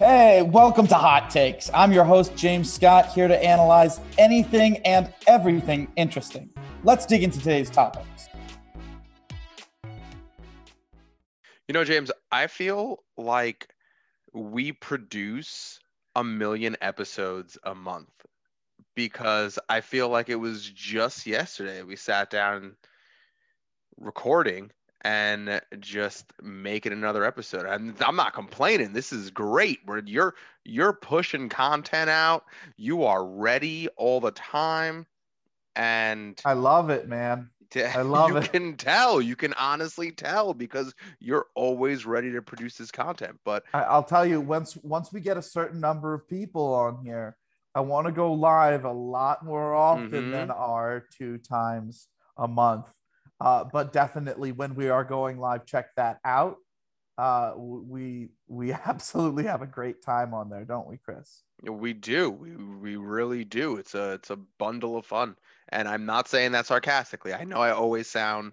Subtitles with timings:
[0.00, 1.68] Hey, welcome to Hot Takes.
[1.74, 6.48] I'm your host, James Scott, here to analyze anything and everything interesting.
[6.84, 8.30] Let's dig into today's topics.
[11.68, 13.68] You know, James, I feel like
[14.32, 15.78] we produce
[16.16, 18.08] a million episodes a month
[18.96, 22.74] because I feel like it was just yesterday we sat down
[23.98, 24.70] recording
[25.02, 27.66] and just making another episode.
[27.66, 28.92] And I'm not complaining.
[28.92, 29.80] This is great.
[29.84, 30.34] Where you're
[30.64, 32.44] you're pushing content out.
[32.76, 35.06] You are ready all the time.
[35.76, 37.50] And I love it, man.
[37.76, 38.42] I love you it.
[38.44, 39.22] You can tell.
[39.22, 43.38] You can honestly tell because you're always ready to produce this content.
[43.44, 47.36] But I'll tell you once once we get a certain number of people on here,
[47.74, 50.30] I want to go live a lot more often mm-hmm.
[50.32, 52.86] than our two times a month
[53.40, 56.56] uh, but definitely when we are going live, check that out.
[57.16, 61.42] Uh, we we absolutely have a great time on there, don't we, Chris?
[61.62, 62.30] We do.
[62.30, 63.76] We, we really do.
[63.76, 65.36] It's a it's a bundle of fun,
[65.70, 67.34] and I'm not saying that sarcastically.
[67.34, 68.52] I know I always sound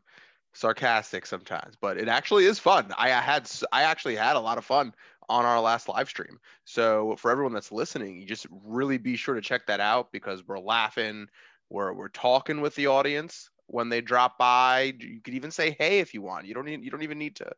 [0.54, 2.92] sarcastic sometimes, but it actually is fun.
[2.98, 4.94] I, had I actually had a lot of fun
[5.30, 6.40] on our last live stream.
[6.66, 10.48] So for everyone that's listening, you just really be sure to check that out because
[10.48, 11.28] we're laughing,
[11.70, 14.94] we're we're talking with the audience when they drop by.
[15.00, 16.46] You could even say hey if you want.
[16.46, 17.52] You don't need, you don't even need to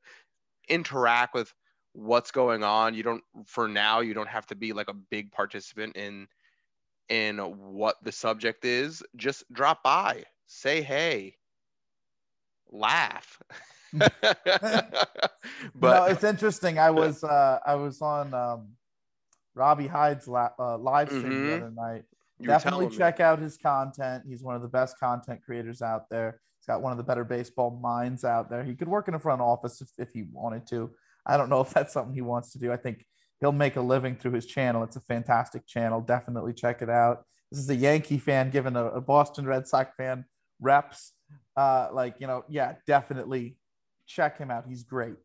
[0.68, 1.54] interact with
[1.94, 2.94] what's going on.
[2.94, 6.28] You don't for now you don't have to be like a big participant in
[7.08, 9.04] in what the subject is.
[9.16, 11.36] Just drop by, say hey,
[12.72, 13.42] laugh.
[13.94, 14.14] but
[15.82, 16.78] no, it's interesting.
[16.78, 18.68] I was uh I was on um
[19.56, 21.48] Robbie Hyde's la- uh, live stream mm-hmm.
[21.48, 22.04] the other night
[22.40, 23.26] you Definitely check me.
[23.26, 24.24] out his content.
[24.28, 26.40] He's one of the best content creators out there.
[26.60, 28.64] He's got one of the better baseball minds out there.
[28.64, 30.92] He could work in a front office if, if he wanted to.
[31.26, 32.72] I don't know if that's something he wants to do.
[32.72, 33.06] I think
[33.40, 34.84] he'll make a living through his channel.
[34.84, 36.02] It's a fantastic channel.
[36.02, 37.26] Definitely check it out.
[37.52, 40.26] This is a Yankee fan giving a, a Boston Red Sox fan
[40.62, 41.14] reps.
[41.56, 43.58] Uh, like, you know, yeah, definitely
[44.08, 44.66] check him out.
[44.68, 45.16] He's great.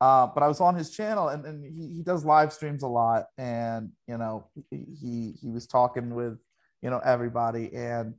[0.00, 2.88] Uh, but I was on his channel and, and he, he does live streams a
[2.88, 3.26] lot.
[3.38, 6.38] And, you know, he, he was talking with
[6.84, 7.74] you know everybody.
[7.74, 8.14] And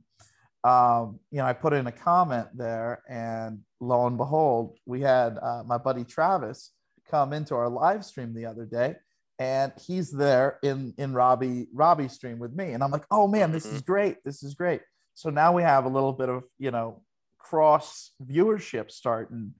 [0.64, 5.38] um, you know i put in a comment there and lo and behold we had
[5.40, 6.72] uh, my buddy travis
[7.08, 8.96] come into our live stream the other day
[9.38, 12.72] and he's there in in robbie robbie stream with me.
[12.72, 13.92] And i'm like oh man this is mm-hmm.
[13.92, 14.24] great.
[14.24, 14.80] This is great.
[15.14, 17.02] So now we have a little bit of you know
[17.38, 19.54] cross viewership starting.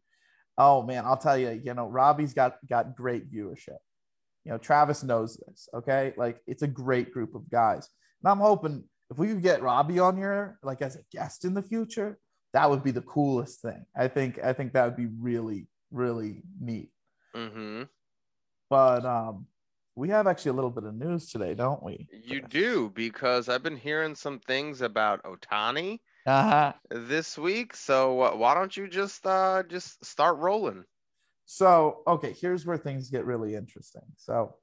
[0.58, 3.78] Oh man i'll tell you you know robbie's got got great viewership.
[4.44, 6.14] You know travis knows this okay?
[6.16, 7.88] Like it's a great group of guys.
[8.22, 11.54] And i'm hoping if we could get Robbie on here, like as a guest in
[11.54, 12.18] the future,
[12.52, 13.84] that would be the coolest thing.
[13.96, 16.90] I think I think that would be really really neat.
[17.34, 17.84] Mm-hmm.
[18.68, 19.46] But um,
[19.94, 22.08] we have actually a little bit of news today, don't we?
[22.12, 26.72] You do because I've been hearing some things about Ohtani uh-huh.
[26.90, 27.74] this week.
[27.76, 30.84] So uh, why don't you just uh, just start rolling?
[31.46, 34.02] So okay, here's where things get really interesting.
[34.16, 34.54] So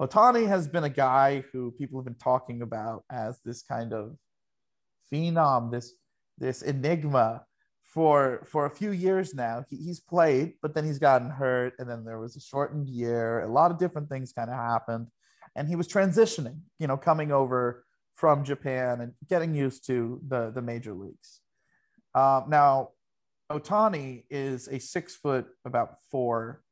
[0.00, 4.16] Ohtani has been a guy who people have been talking about as this kind of
[5.12, 5.94] phenom, this
[6.38, 7.44] this enigma
[7.82, 9.64] for for a few years now.
[9.68, 13.40] He, he's played, but then he's gotten hurt, and then there was a shortened year.
[13.40, 15.08] A lot of different things kind of happened,
[15.56, 16.60] and he was transitioning.
[16.78, 21.40] You know, coming over from Japan and getting used to the the major leagues.
[22.14, 22.90] Um, now,
[23.50, 26.62] Ohtani is a six foot, about four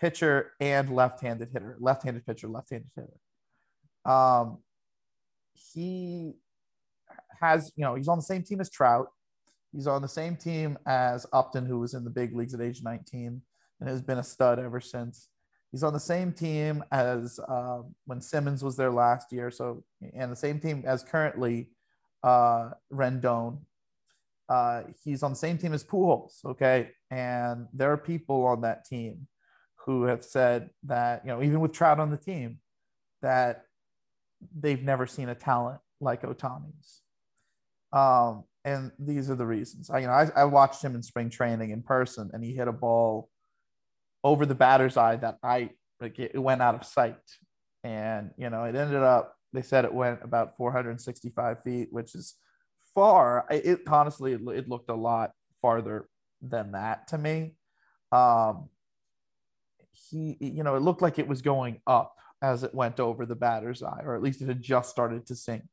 [0.00, 4.12] pitcher and left-handed hitter, left-handed pitcher, left-handed hitter.
[4.12, 4.58] Um,
[5.74, 6.34] he
[7.40, 9.08] has, you know, he's on the same team as Trout.
[9.72, 12.82] He's on the same team as Upton, who was in the big leagues at age
[12.82, 13.42] 19
[13.80, 15.28] and has been a stud ever since.
[15.70, 19.50] He's on the same team as uh, when Simmons was there last year.
[19.50, 19.84] So,
[20.14, 21.68] and the same team as currently
[22.24, 23.58] uh, Rendon.
[24.48, 26.44] Uh, he's on the same team as Pujols.
[26.44, 26.90] Okay.
[27.12, 29.28] And there are people on that team
[29.86, 32.58] who have said that, you know, even with Trout on the team,
[33.22, 33.64] that
[34.58, 37.02] they've never seen a talent like Ohtani's.
[37.92, 39.90] Um, and these are the reasons.
[39.90, 42.68] I, you know, I, I watched him in spring training in person, and he hit
[42.68, 43.28] a ball
[44.22, 45.70] over the batter's eye that I
[46.00, 47.16] like it went out of sight,
[47.82, 49.34] and you know, it ended up.
[49.52, 52.34] They said it went about 465 feet, which is
[52.94, 53.46] far.
[53.50, 56.08] It honestly, it looked a lot farther
[56.42, 57.54] than that to me.
[58.12, 58.68] Um,
[59.92, 63.34] he, you know, it looked like it was going up as it went over the
[63.34, 65.64] batter's eye, or at least it had just started to sink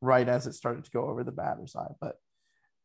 [0.00, 1.92] right as it started to go over the batter's eye.
[2.00, 2.16] But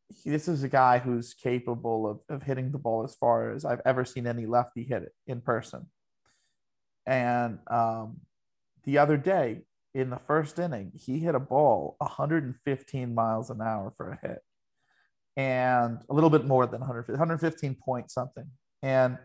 [0.08, 3.64] he, this is a guy who's capable of, of hitting the ball as far as
[3.64, 5.86] I've ever seen any lefty hit it in person.
[7.06, 8.20] And um,
[8.84, 9.62] the other day
[9.94, 14.40] in the first inning, he hit a ball 115 miles an hour for a hit
[15.36, 18.46] and a little bit more than 100, 115 point something.
[18.82, 19.18] And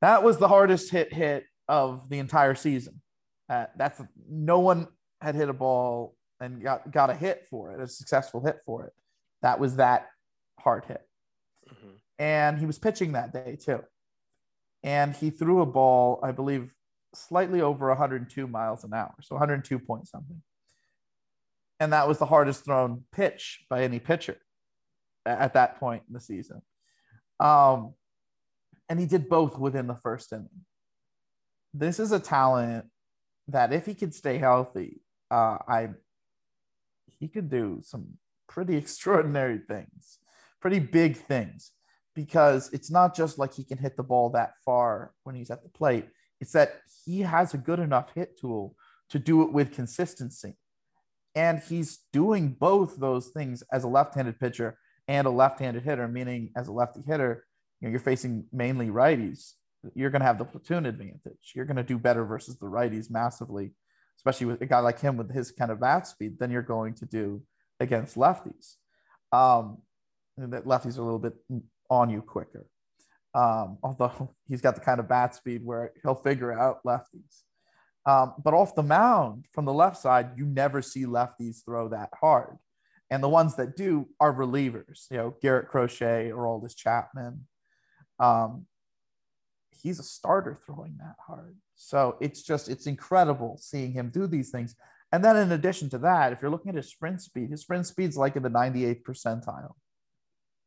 [0.00, 3.00] that was the hardest hit hit of the entire season.
[3.48, 4.88] Uh, that's no one
[5.20, 8.84] had hit a ball and got, got a hit for it, a successful hit for
[8.86, 8.92] it.
[9.42, 10.08] That was that
[10.58, 11.02] hard hit.
[11.68, 11.94] Mm-hmm.
[12.18, 13.80] And he was pitching that day too.
[14.82, 16.74] And he threw a ball, I believe,
[17.14, 20.42] slightly over 102 miles an hour, so 102 point something.
[21.80, 24.36] And that was the hardest thrown pitch by any pitcher
[25.26, 26.62] at that point in the season.
[27.40, 27.94] Um,
[28.88, 30.64] and he did both within the first inning.
[31.72, 32.86] This is a talent
[33.48, 35.00] that, if he could stay healthy,
[35.30, 35.88] uh, I
[37.06, 40.18] he could do some pretty extraordinary things,
[40.60, 41.72] pretty big things,
[42.14, 45.62] because it's not just like he can hit the ball that far when he's at
[45.62, 46.08] the plate.
[46.40, 48.76] It's that he has a good enough hit tool
[49.10, 50.54] to do it with consistency.
[51.34, 54.78] And he's doing both those things as a left handed pitcher
[55.08, 57.44] and a left handed hitter, meaning as a lefty hitter,
[57.80, 59.52] you know, you're facing mainly righties.
[59.94, 61.52] You're going to have the platoon advantage.
[61.54, 63.72] You're going to do better versus the righties massively,
[64.18, 66.94] especially with a guy like him with his kind of bat speed than you're going
[66.94, 67.42] to do
[67.80, 68.76] against lefties.
[69.32, 69.78] Um,
[70.38, 71.34] that lefties are a little bit
[71.90, 72.66] on you quicker.
[73.34, 77.42] Um, although he's got the kind of bat speed where he'll figure out lefties.
[78.06, 82.10] Um, but off the mound from the left side, you never see lefties throw that
[82.20, 82.58] hard.
[83.10, 87.46] And the ones that do are relievers, you know, Garrett Crochet or Aroldis Chapman.
[88.18, 88.66] Um,
[89.82, 91.56] he's a starter throwing that hard.
[91.74, 94.76] So it's just, it's incredible seeing him do these things.
[95.12, 97.86] And then in addition to that, if you're looking at his sprint speed, his sprint
[97.86, 99.74] speed's like in the 98th percentile.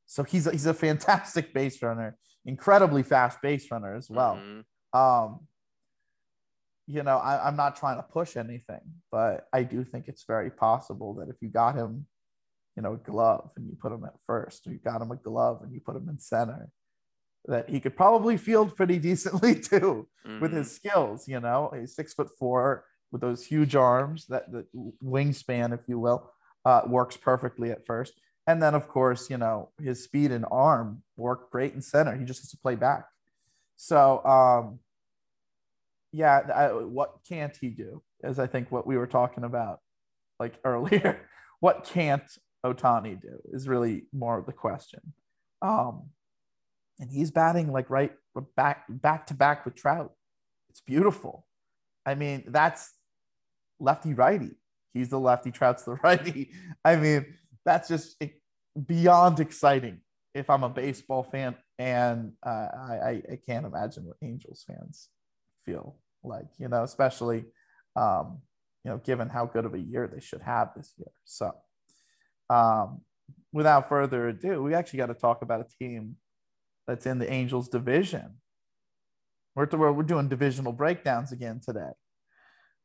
[0.05, 2.15] So he's a, he's a fantastic base runner,
[2.45, 4.35] incredibly fast base runner as well.
[4.35, 4.97] Mm-hmm.
[4.97, 5.39] Um,
[6.87, 8.79] you know, I, I'm not trying to push anything,
[9.11, 12.05] but I do think it's very possible that if you got him,
[12.77, 15.17] you know, a glove and you put him at first, or you got him a
[15.17, 16.69] glove and you put him in center,
[17.47, 20.39] that he could probably field pretty decently too mm-hmm.
[20.39, 20.89] with his mm-hmm.
[20.89, 21.27] skills.
[21.27, 24.65] You know, he's six foot four with those huge arms, that the
[25.03, 26.29] wingspan, if you will,
[26.65, 28.13] uh, works perfectly at first.
[28.47, 32.17] And then, of course, you know, his speed and arm work great in center.
[32.17, 33.05] He just has to play back.
[33.75, 34.79] So, um,
[36.11, 38.01] yeah, I, what can't he do?
[38.23, 39.79] Is I think what we were talking about
[40.39, 41.27] like earlier.
[41.59, 42.23] what can't
[42.65, 45.13] Ohtani do is really more of the question.
[45.61, 46.09] Um,
[46.99, 48.11] and he's batting like right
[48.55, 50.13] back back to back with Trout.
[50.69, 51.45] It's beautiful.
[52.05, 52.93] I mean, that's
[53.79, 54.51] lefty righty.
[54.93, 56.51] He's the lefty, Trout's the righty.
[56.83, 57.25] I mean,
[57.65, 58.21] that's just
[58.85, 60.01] beyond exciting
[60.33, 65.09] if I'm a baseball fan, and uh, I, I can't imagine what Angels fans
[65.65, 67.45] feel like, you know, especially,
[67.95, 68.39] um,
[68.83, 71.11] you know, given how good of a year they should have this year.
[71.25, 71.53] So,
[72.49, 73.01] um,
[73.51, 76.15] without further ado, we actually got to talk about a team
[76.87, 78.35] that's in the Angels division.
[79.55, 81.91] We're, we're doing divisional breakdowns again today.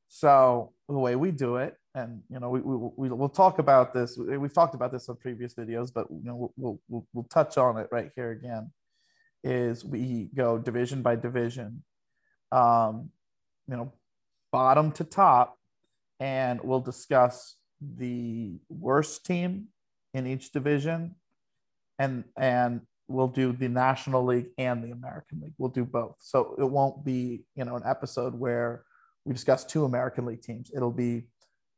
[0.08, 3.92] So the way we do it, and you know, we, we, we will talk about
[3.94, 4.16] this.
[4.18, 7.78] We've talked about this on previous videos, but you know, we'll, we'll, we'll touch on
[7.78, 8.70] it right here again.
[9.44, 11.82] Is we go division by division,
[12.52, 13.10] um,
[13.68, 13.92] you know,
[14.52, 15.58] bottom to top,
[16.20, 19.68] and we'll discuss the worst team
[20.14, 21.16] in each division,
[21.98, 25.54] and and we'll do the National League and the American League.
[25.58, 26.16] We'll do both.
[26.20, 28.84] So it won't be you know an episode where
[29.24, 30.70] we discuss two American League teams.
[30.74, 31.24] It'll be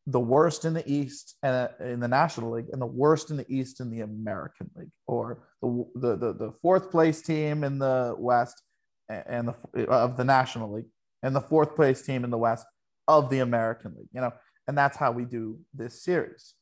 [0.07, 3.37] the worst in the East and uh, in the National League, and the worst in
[3.37, 7.79] the East in the American League, or the the the, the fourth place team in
[7.79, 8.63] the West
[9.09, 10.89] and the of the National League,
[11.23, 12.67] and the fourth place team in the West
[13.09, 14.09] of the American League.
[14.13, 14.33] You know,
[14.69, 16.55] and that's how we do this series.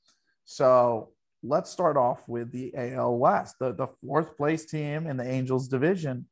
[0.44, 1.10] So
[1.42, 5.68] let's start off with the AL West, the the fourth place team in the Angels
[5.68, 6.26] division.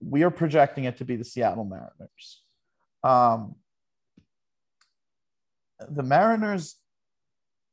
[0.00, 2.42] We are projecting it to be the Seattle Mariners.
[3.02, 3.56] Um,
[5.88, 6.76] the Mariners,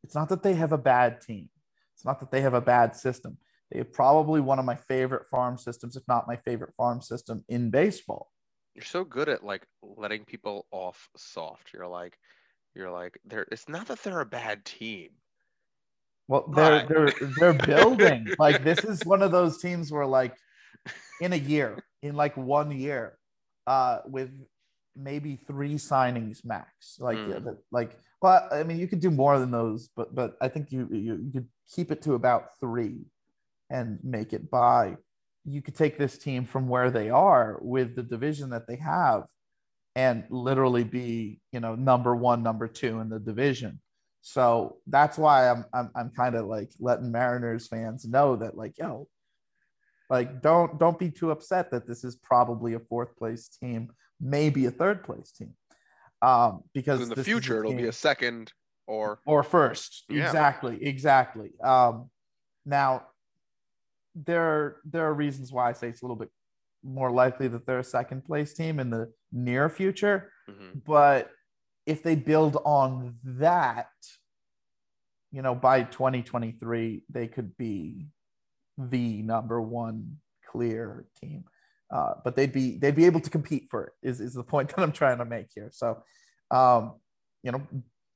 [0.03, 1.49] it's not that they have a bad team.
[1.95, 3.37] It's not that they have a bad system.
[3.71, 7.43] They have probably one of my favorite farm systems, if not my favorite farm system
[7.47, 8.31] in baseball.
[8.75, 11.71] You're so good at like letting people off soft.
[11.73, 12.17] You're like,
[12.75, 13.47] you're like, they're.
[13.51, 15.11] It's not that they're a bad team.
[16.27, 18.27] Well, they're they're they're building.
[18.39, 20.35] like this is one of those teams where like
[21.21, 23.17] in a year, in like one year,
[23.67, 24.31] uh, with
[24.95, 26.97] maybe three signings max.
[26.99, 27.29] Like, mm.
[27.29, 30.71] yeah, like, but I mean, you could do more than those, but but I think
[30.71, 33.05] you you, you could keep it to about three,
[33.69, 34.97] and make it by
[35.45, 39.23] you could take this team from where they are with the division that they have
[39.95, 43.79] and literally be, you know, number one, number two in the division.
[44.27, 48.75] So that's why I'm I'm, I'm kind of like letting Mariners fans know that like,
[48.75, 49.07] yo,
[50.09, 54.65] like don't don't be too upset that this is probably a fourth place team, maybe
[54.65, 55.53] a third place team.
[56.23, 58.51] Um, because in the future it'll be a second
[58.87, 60.05] or or first.
[60.09, 60.25] Yeah.
[60.25, 61.51] Exactly, exactly.
[61.63, 62.09] Um,
[62.65, 63.03] now
[64.15, 66.31] there there are reasons why I say it's a little bit
[66.83, 70.31] more likely that they're a second place team in the near future.
[70.49, 70.79] Mm-hmm.
[70.83, 71.29] But
[71.85, 73.89] if they build on that,
[75.31, 78.07] you know, by 2023, they could be
[78.77, 80.17] the number one
[80.49, 81.45] clear team.
[81.91, 84.69] Uh, but they'd be they'd be able to compete for it is, is the point
[84.75, 85.69] that I'm trying to make here.
[85.71, 86.01] So
[86.51, 86.93] um,
[87.43, 87.61] you know,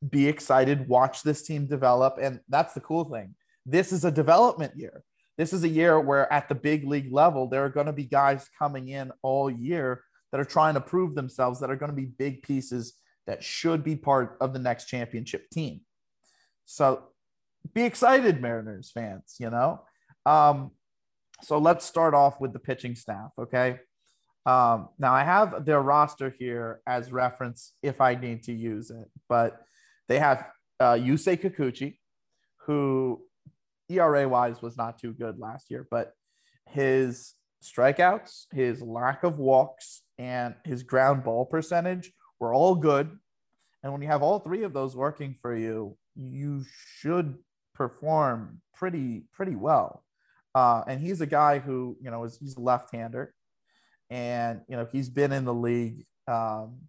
[0.08, 2.18] be excited, watch this team develop.
[2.22, 3.36] And that's the cool thing.
[3.66, 5.04] This is a development year.
[5.38, 8.04] This is a year where at the big league level, there are going to be
[8.04, 11.96] guys coming in all year that are trying to prove themselves, that are going to
[11.96, 12.94] be big pieces
[13.30, 15.82] that should be part of the next championship team.
[16.66, 17.04] So
[17.76, 19.84] be excited, Mariners fans, you know?
[20.26, 20.72] Um,
[21.44, 23.82] so let's start off with the pitching staff, okay?
[24.48, 29.08] Um, now I have their roster here as reference if I need to use it,
[29.28, 29.62] but
[30.08, 30.48] they have
[30.80, 32.00] uh, Yusei Kikuchi,
[32.66, 33.22] who
[33.90, 36.14] ERA wise was not too good last year, but
[36.66, 43.10] his strikeouts, his lack of walks, and his ground ball percentage were all good.
[43.84, 46.66] And when you have all three of those working for you, you
[46.98, 47.38] should
[47.74, 50.04] perform pretty pretty well.
[50.54, 53.34] Uh, and he's a guy who you know is he's a left-hander,
[54.10, 56.80] and you know he's been in the league um,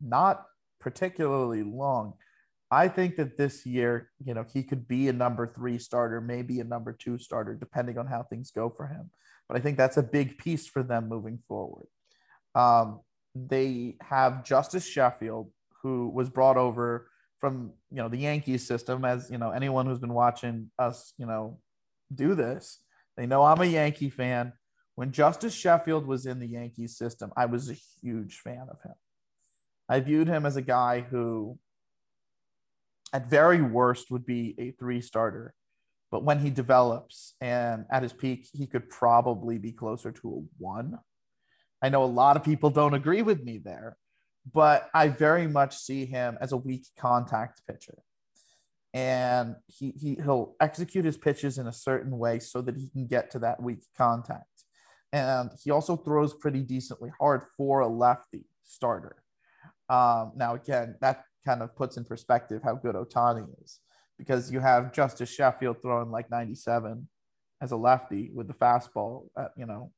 [0.00, 0.44] not
[0.80, 2.14] particularly long.
[2.70, 6.60] I think that this year, you know, he could be a number three starter, maybe
[6.60, 9.10] a number two starter, depending on how things go for him.
[9.48, 11.86] But I think that's a big piece for them moving forward.
[12.54, 13.00] Um,
[13.34, 15.50] they have Justice Sheffield,
[15.82, 19.04] who was brought over from you know the Yankees system.
[19.04, 21.58] As you know, anyone who's been watching us, you know,
[22.14, 22.80] do this,
[23.16, 24.52] they know I'm a Yankee fan.
[24.94, 28.94] When Justice Sheffield was in the Yankees system, I was a huge fan of him.
[29.88, 31.58] I viewed him as a guy who,
[33.12, 35.52] at very worst, would be a three starter.
[36.10, 40.62] But when he develops and at his peak, he could probably be closer to a
[40.62, 41.00] one.
[41.84, 43.96] I know a lot of people don't agree with me there,
[44.52, 47.98] but I very much see him as a weak contact pitcher.
[48.92, 53.06] And he, he, he'll execute his pitches in a certain way so that he can
[53.06, 54.54] get to that weak contact
[55.14, 59.22] and he also throws pretty decently hard for a lefty starter.
[59.88, 63.78] Um, now, again, that kind of puts in perspective how good Ohtani is
[64.18, 67.08] because you have Justice Sheffield throwing like 97
[67.60, 69.92] as a lefty with the fastball at, you know,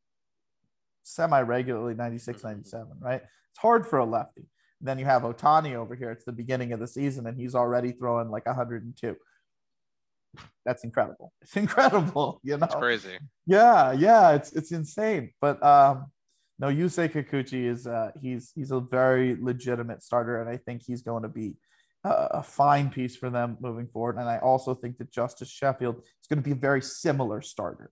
[1.07, 3.23] semi regularly 96, 97, right?
[3.23, 4.47] It's hard for a lefty.
[4.81, 6.11] Then you have Ohtani over here.
[6.11, 9.17] It's the beginning of the season and he's already throwing like 102
[10.65, 11.33] that's incredible.
[11.43, 12.67] It's incredible, you know.
[12.67, 13.19] It's crazy.
[13.47, 15.33] Yeah, yeah, it's it's insane.
[15.41, 16.07] But um
[16.59, 21.03] no, Yusei Kikuchi is uh he's he's a very legitimate starter, and I think he's
[21.03, 21.55] going to be
[22.05, 24.17] a, a fine piece for them moving forward.
[24.17, 27.91] And I also think that Justice Sheffield is going to be a very similar starter.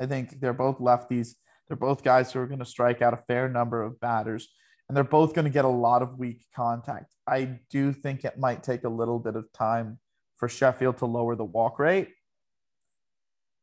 [0.00, 1.34] I think they're both lefties.
[1.68, 4.48] They're both guys who are going to strike out a fair number of batters,
[4.88, 7.06] and they're both going to get a lot of weak contact.
[7.26, 9.98] I do think it might take a little bit of time
[10.36, 12.08] for Sheffield to lower the walk rate,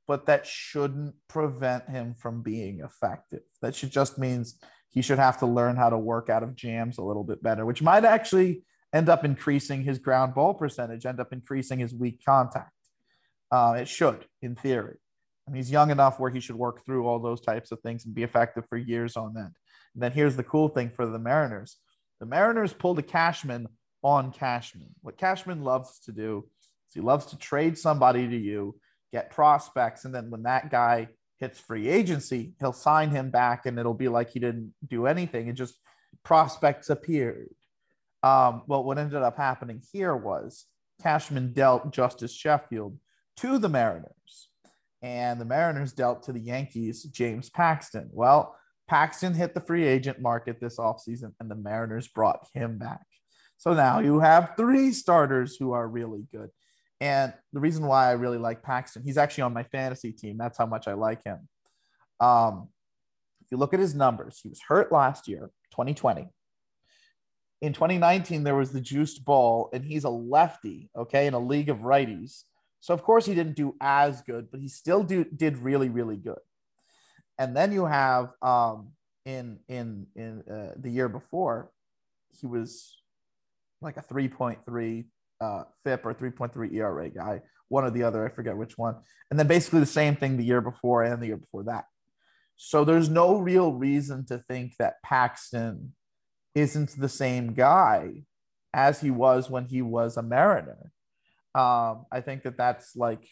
[0.07, 3.43] but that shouldn't prevent him from being effective.
[3.61, 6.97] That should just means he should have to learn how to work out of jams
[6.97, 11.19] a little bit better, which might actually end up increasing his ground ball percentage, end
[11.19, 12.71] up increasing his weak contact.
[13.51, 14.97] Uh, it should, in theory.
[15.53, 18.23] He's young enough where he should work through all those types of things and be
[18.23, 19.53] effective for years on end.
[19.93, 21.77] And then here's the cool thing for the Mariners
[22.19, 23.67] the Mariners pulled a Cashman
[24.03, 24.89] on Cashman.
[25.01, 26.45] What Cashman loves to do
[26.87, 28.75] is he loves to trade somebody to you,
[29.11, 33.79] get prospects, and then when that guy hits free agency, he'll sign him back, and
[33.79, 35.47] it'll be like he didn't do anything.
[35.47, 35.75] It just
[36.23, 37.49] prospects appeared.
[38.21, 40.65] Um, well, what ended up happening here was
[41.01, 42.97] Cashman dealt Justice Sheffield
[43.37, 44.49] to the Mariners,
[45.01, 48.09] and the Mariners dealt to the Yankees James Paxton.
[48.11, 48.55] Well,
[48.87, 53.05] Paxton hit the free agent market this offseason, and the Mariners brought him back.
[53.57, 56.49] So now you have three starters who are really good.
[57.01, 60.37] And the reason why I really like Paxton, he's actually on my fantasy team.
[60.37, 61.47] That's how much I like him.
[62.19, 62.69] Um,
[63.41, 66.29] if you look at his numbers, he was hurt last year, 2020.
[67.61, 71.69] In 2019, there was the juiced ball, and he's a lefty, okay, in a league
[71.69, 72.43] of righties.
[72.79, 76.17] So, of course, he didn't do as good, but he still do, did really, really
[76.17, 76.39] good.
[77.37, 78.89] And then you have um,
[79.25, 81.71] in in in uh, the year before,
[82.39, 82.97] he was
[83.81, 85.05] like a 3.3
[85.41, 88.25] uh, FIP or 3.3 ERA guy, one or the other.
[88.25, 88.95] I forget which one.
[89.29, 91.85] And then basically the same thing the year before and the year before that.
[92.57, 95.93] So there's no real reason to think that Paxton
[96.55, 98.23] isn't the same guy
[98.73, 100.91] as he was when he was a Mariner.
[101.55, 103.27] Um, I think that that's like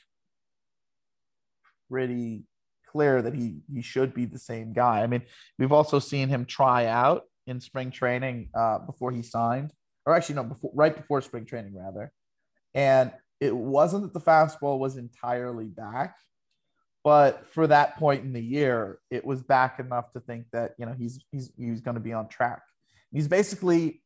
[1.89, 2.43] pretty
[2.91, 5.03] clear that he he should be the same guy.
[5.03, 5.23] I mean,
[5.59, 9.71] we've also seen him try out in spring training uh, before he signed,
[10.05, 12.11] or actually no, before right before spring training rather,
[12.73, 16.15] and it wasn't that the fastball was entirely back,
[17.03, 20.85] but for that point in the year, it was back enough to think that you
[20.85, 22.63] know he's he's he's going to be on track.
[23.11, 24.01] He's basically,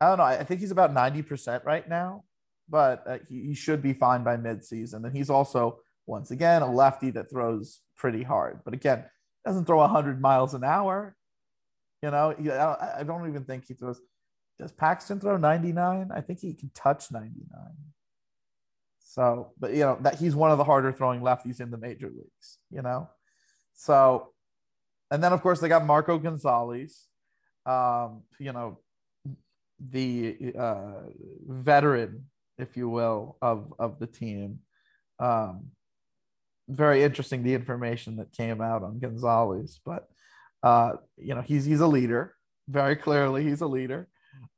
[0.00, 2.24] I don't know, I think he's about ninety percent right now,
[2.68, 5.04] but uh, he, he should be fine by midseason.
[5.04, 9.04] And he's also once again a lefty that throws pretty hard, but again
[9.44, 11.14] doesn't throw hundred miles an hour.
[12.02, 12.34] You know,
[12.98, 14.00] I don't even think he throws.
[14.58, 16.10] Does Paxton throw 99?
[16.14, 17.36] I think he can touch 99.
[19.00, 22.08] So, but you know that he's one of the harder throwing lefties in the major
[22.08, 22.58] leagues.
[22.70, 23.08] You know,
[23.74, 24.32] so,
[25.10, 27.06] and then of course they got Marco Gonzalez,
[27.64, 28.78] um, you know,
[29.78, 31.02] the uh,
[31.46, 32.26] veteran,
[32.58, 34.60] if you will, of of the team.
[35.18, 35.66] Um,
[36.68, 40.08] very interesting the information that came out on Gonzalez, but
[40.62, 42.34] uh, you know he's he's a leader.
[42.68, 44.08] Very clearly, he's a leader.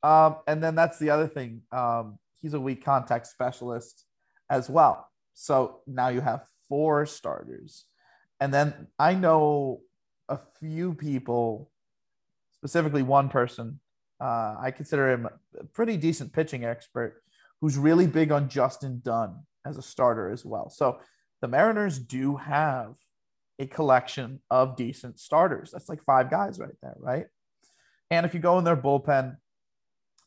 [0.03, 1.63] Um, and then that's the other thing.
[1.73, 4.05] Um, he's a weak contact specialist
[4.49, 5.09] as well.
[5.35, 7.85] So now you have four starters.
[8.41, 9.81] And then I know
[10.29, 11.71] a few people,
[12.53, 13.81] specifically one person,
[14.21, 17.23] uh, I consider him a pretty decent pitching expert
[17.61, 20.71] who's really big on Justin Dunn as a starter as well.
[20.71, 21.01] So
[21.41, 22.95] the Mariners do have
[23.59, 25.71] a collection of decent starters.
[25.71, 27.27] That's like five guys right there, right?
[28.11, 29.37] And if you go in their bullpen,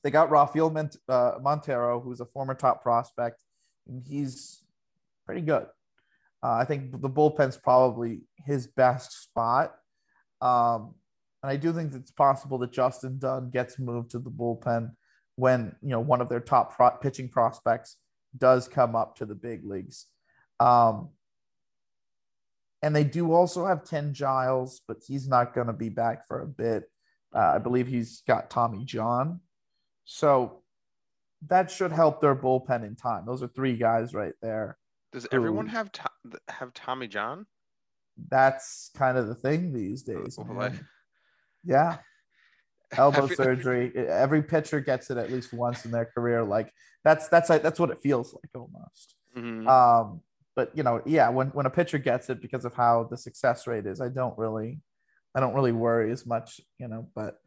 [0.03, 0.75] they got Rafael
[1.07, 3.43] uh, Montero, who's a former top prospect
[4.07, 4.63] he's
[5.25, 5.65] pretty good.
[6.43, 9.73] Uh, I think the bullpen's probably his best spot.
[10.41, 10.95] Um,
[11.43, 14.91] and I do think it's possible that Justin Dunn gets moved to the bullpen
[15.39, 17.95] when you know one of their top pro- pitching prospects
[18.37, 20.05] does come up to the big leagues.
[20.59, 21.09] Um,
[22.81, 26.41] and they do also have Ken Giles, but he's not going to be back for
[26.41, 26.89] a bit.
[27.33, 29.41] Uh, I believe he's got Tommy John.
[30.05, 30.61] So
[31.47, 33.25] that should help their bullpen in time.
[33.25, 34.77] Those are three guys right there.
[35.11, 36.03] Does everyone have to,
[36.47, 37.45] have Tommy John?
[38.29, 40.37] That's kind of the thing these days.
[40.39, 40.71] Oh,
[41.63, 41.97] yeah.
[42.97, 43.95] Elbow surgery.
[43.95, 46.43] Every pitcher gets it at least once in their career.
[46.43, 46.73] Like
[47.03, 49.15] that's that's like that's what it feels like almost.
[49.37, 49.67] Mm-hmm.
[49.67, 50.21] Um,
[50.55, 53.67] but you know, yeah, when when a pitcher gets it because of how the success
[53.67, 54.81] rate is, I don't really,
[55.35, 56.59] I don't really worry as much.
[56.79, 57.37] You know, but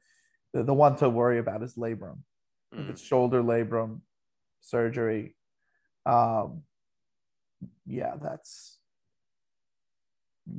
[0.53, 2.19] the, the one to worry about is labrum
[2.75, 2.85] mm.
[2.85, 4.01] if it's shoulder labrum
[4.61, 5.35] surgery.
[6.07, 6.63] Um,
[7.87, 8.79] yeah, that's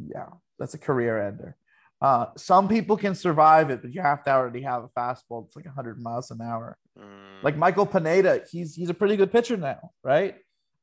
[0.07, 0.27] yeah,
[0.59, 1.55] that's a career ender.
[2.03, 5.55] Uh, some people can survive it, but you have to already have a fastball that's
[5.55, 6.77] like 100 miles an hour.
[6.99, 7.41] Mm.
[7.41, 10.35] Like Michael Pineda, he's he's a pretty good pitcher now, right?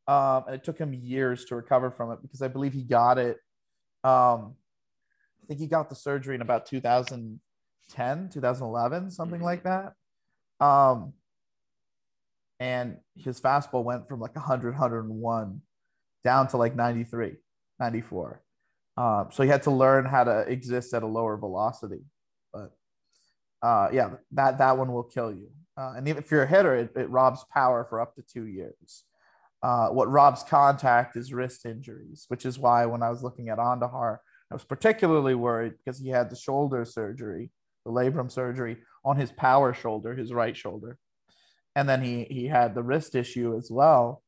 [0.09, 3.19] Um, and it took him years to recover from it because I believe he got
[3.19, 3.37] it.
[4.03, 4.55] Um,
[5.43, 9.45] I think he got the surgery in about 2010, 2011, something mm.
[9.45, 9.93] like that.
[10.65, 11.13] Um,
[12.59, 15.61] and his fastball went from like 100 101
[16.25, 17.37] down to like 93
[17.79, 18.43] 94
[18.97, 22.03] uh, so he had to learn how to exist at a lower velocity
[22.53, 22.73] but
[23.63, 25.49] uh, yeah that that one will kill you.
[25.77, 28.47] Uh, and even if you're a hitter it, it robs power for up to two
[28.47, 29.05] years.
[29.63, 33.59] Uh, what robs contact is wrist injuries which is why when i was looking at
[33.59, 34.19] Andujar,
[34.51, 37.51] i was particularly worried because he had the shoulder surgery
[37.85, 40.99] the labrum surgery on his power shoulder his right shoulder.
[41.75, 44.23] And then he he had the wrist issue as well.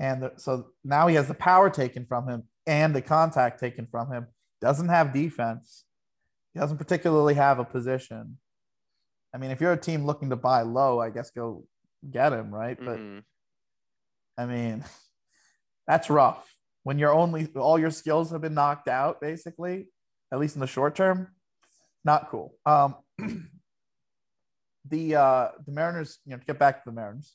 [0.00, 3.86] And the, so now he has the power taken from him and the contact taken
[3.86, 4.26] from him
[4.60, 5.84] doesn't have defense
[6.52, 8.38] he doesn't particularly have a position
[9.34, 11.64] i mean if you're a team looking to buy low i guess go
[12.10, 13.18] get him right but mm-hmm.
[14.38, 14.84] i mean
[15.86, 19.88] that's rough when you're only all your skills have been knocked out basically
[20.32, 21.28] at least in the short term
[22.04, 22.96] not cool um
[24.90, 27.34] the uh, the Mariners, you know, to get back to the Mariners,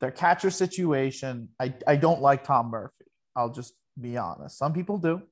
[0.00, 3.04] their catcher situation, I, I don't like Tom Murphy.
[3.36, 4.58] I'll just be honest.
[4.58, 5.22] Some people do.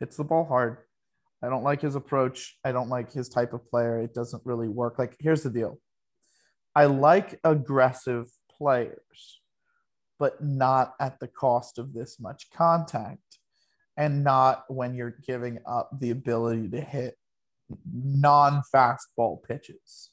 [0.00, 0.78] Hits the ball hard.
[1.42, 2.58] I don't like his approach.
[2.64, 4.00] I don't like his type of player.
[4.00, 4.98] It doesn't really work.
[4.98, 5.78] Like, here's the deal
[6.74, 8.26] I like aggressive
[8.56, 9.40] players,
[10.18, 13.20] but not at the cost of this much contact.
[13.96, 17.16] and not when you're giving up the ability to hit
[17.92, 20.10] non fastball pitches.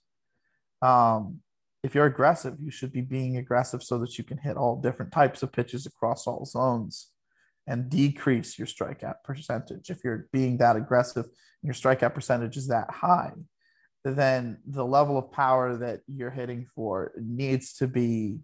[0.81, 1.41] Um,
[1.83, 5.11] if you're aggressive, you should be being aggressive so that you can hit all different
[5.11, 7.09] types of pitches across all zones
[7.67, 9.89] and decrease your strikeout percentage.
[9.89, 13.33] If you're being that aggressive, and your strikeout percentage is that high,
[14.03, 18.39] then the level of power that you're hitting for needs to be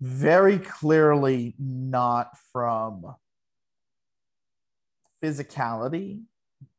[0.00, 3.14] very clearly not from
[5.22, 6.22] physicality,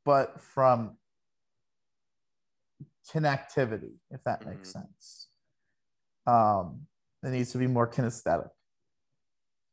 [0.04, 0.98] but from
[3.14, 4.80] connectivity, if that makes mm-hmm.
[4.80, 5.28] sense.
[6.26, 6.88] Um,
[7.24, 8.50] it needs to be more kinesthetic.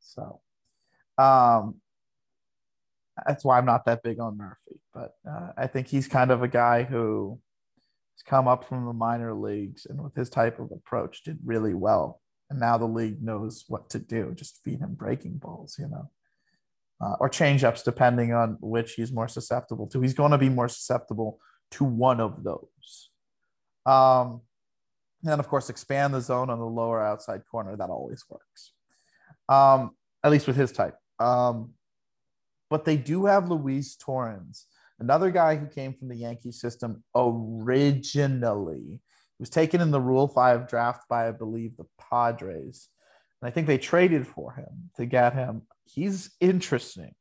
[0.01, 0.41] So,
[1.21, 1.81] um,
[3.27, 6.43] that's why I'm not that big on Murphy, but uh, I think he's kind of
[6.43, 7.39] a guy who
[8.17, 11.75] has come up from the minor leagues and with his type of approach did really
[11.75, 12.21] well.
[12.49, 14.33] And now the league knows what to do.
[14.35, 16.11] Just feed him breaking balls, you know,
[17.01, 20.01] uh, or change ups, depending on which he's more susceptible to.
[20.01, 21.39] He's going to be more susceptible
[21.73, 23.11] to one of those.
[23.87, 24.41] Um,
[25.25, 27.77] and of course, expand the zone on the lower outside corner.
[27.77, 28.73] That always works,
[29.49, 29.91] um,
[30.25, 30.97] at least with his type.
[31.21, 31.75] Um,
[32.71, 34.67] but they do have Luis Torrens,
[34.99, 39.01] another guy who came from the Yankee system originally.
[39.01, 42.89] He was taken in the Rule 5 draft by, I believe, the Padres.
[43.41, 45.63] And I think they traded for him to get him.
[45.85, 47.15] He's interesting.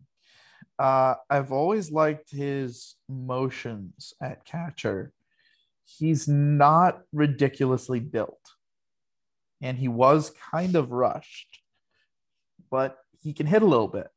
[0.78, 5.12] Uh, I've always liked his motions at catcher.
[5.84, 8.40] He's not ridiculously built,
[9.62, 11.60] and he was kind of rushed,
[12.70, 14.08] but he can hit a little bit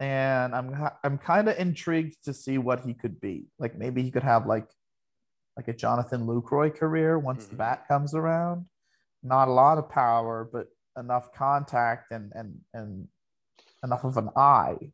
[0.00, 3.46] and I'm I'm kind of intrigued to see what he could be.
[3.58, 4.68] Like maybe he could have like
[5.56, 7.52] like a Jonathan Lucroy career once mm-hmm.
[7.52, 8.66] the bat comes around.
[9.22, 10.66] Not a lot of power, but
[10.98, 13.08] enough contact and and and
[13.82, 14.92] enough of an eye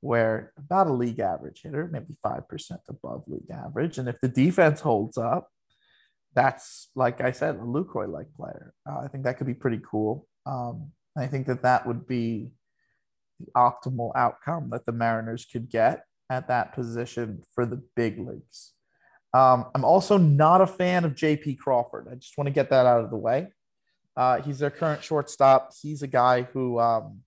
[0.00, 3.98] where about a league average hitter, maybe 5% above league average.
[3.98, 5.50] And if the defense holds up,
[6.34, 8.72] that's like I said, a Lucroy like player.
[8.88, 10.26] Uh, I think that could be pretty cool.
[10.46, 12.50] Um, I think that that would be
[13.38, 18.72] the optimal outcome that the Mariners could get at that position for the big leagues.
[19.32, 22.08] Um, I'm also not a fan of JP Crawford.
[22.10, 23.48] I just want to get that out of the way.
[24.16, 25.72] Uh, he's their current shortstop.
[25.80, 27.20] He's a guy who um,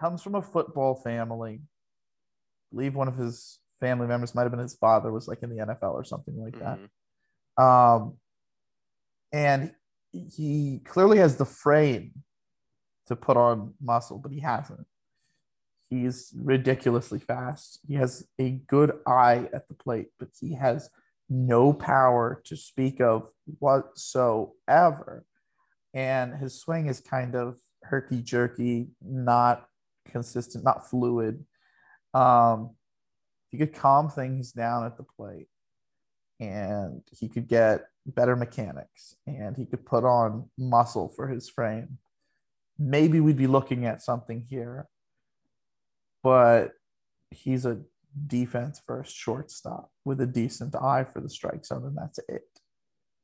[0.00, 1.60] comes from a football family.
[1.60, 5.50] I believe one of his family members might have been his father was like in
[5.50, 6.78] the NFL or something like that.
[6.78, 7.62] Mm-hmm.
[7.62, 8.14] Um,
[9.32, 9.72] and
[10.12, 12.12] he clearly has the frame
[13.06, 14.86] to put on muscle, but he hasn't.
[15.90, 17.80] He's ridiculously fast.
[17.86, 20.90] He has a good eye at the plate, but he has
[21.30, 25.24] no power to speak of whatsoever.
[25.94, 29.66] And his swing is kind of herky jerky, not
[30.10, 31.44] consistent, not fluid.
[32.12, 32.76] Um,
[33.50, 35.48] he could calm things down at the plate
[36.40, 41.98] and he could get better mechanics and he could put on muscle for his frame,
[42.78, 44.88] maybe we'd be looking at something here.
[46.22, 46.72] But
[47.30, 47.82] he's a
[48.26, 52.48] defense first shortstop with a decent eye for the strike zone, and that's it.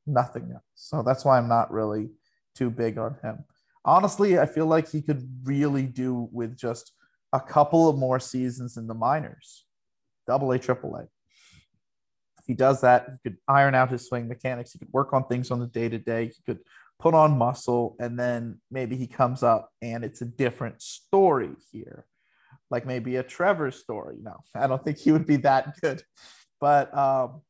[0.07, 0.62] Nothing else.
[0.74, 2.11] So that's why I'm not really
[2.55, 3.44] too big on him.
[3.85, 6.92] Honestly, I feel like he could really do with just
[7.33, 9.64] a couple of more seasons in the minors,
[10.27, 11.09] double A, triple A.
[12.44, 14.72] If he does that, he could iron out his swing mechanics.
[14.72, 16.26] He could work on things on the day to day.
[16.26, 16.61] He could
[16.98, 22.04] put on muscle, and then maybe he comes up and it's a different story here,
[22.70, 24.16] like maybe a Trevor Story.
[24.20, 26.02] No, I don't think he would be that good,
[26.61, 27.40] but um,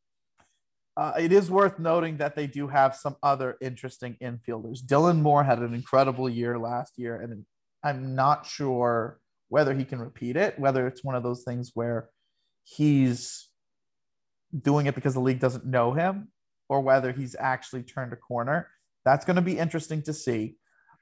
[0.96, 4.80] uh, it is worth noting that they do have some other interesting infielders.
[4.80, 7.44] Dylan Moore had an incredible year last year, and
[7.82, 12.10] I'm not sure whether he can repeat it, whether it's one of those things where
[12.62, 13.48] he's
[14.62, 16.28] doing it because the league doesn't know him
[16.68, 18.68] or whether he's actually turned a corner.
[19.04, 20.56] That's going to be interesting to see.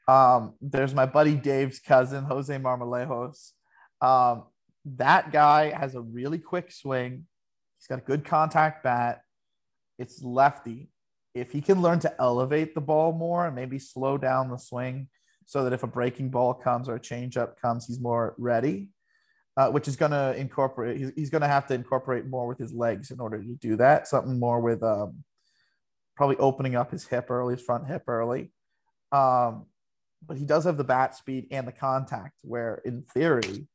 [0.09, 3.53] Um, there's my buddy Dave's cousin, Jose Marmolejos.
[4.01, 4.45] Um,
[4.85, 7.27] that guy has a really quick swing.
[7.79, 9.23] He's got a good contact bat.
[9.99, 10.91] It's lefty.
[11.35, 15.09] If he can learn to elevate the ball more and maybe slow down the swing
[15.47, 18.89] so that if a breaking ball comes or a changeup comes, he's more ready
[19.57, 22.59] uh, which is going to incorporate, he's, he's going to have to incorporate more with
[22.59, 24.09] his legs in order to do that.
[24.09, 25.25] Something more with um,
[26.17, 28.53] probably opening up his hip early, his front hip early.
[29.11, 29.67] Um,
[30.27, 33.69] but he does have the bat speed and the contact, where in theory,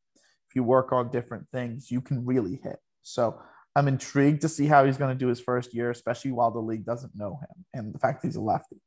[0.50, 2.80] if you work on different things, you can really hit.
[3.04, 3.40] So
[3.76, 6.60] I'm intrigued to see how he's going to do his first year, especially while the
[6.60, 8.82] league doesn't know him and the fact he's a lefty.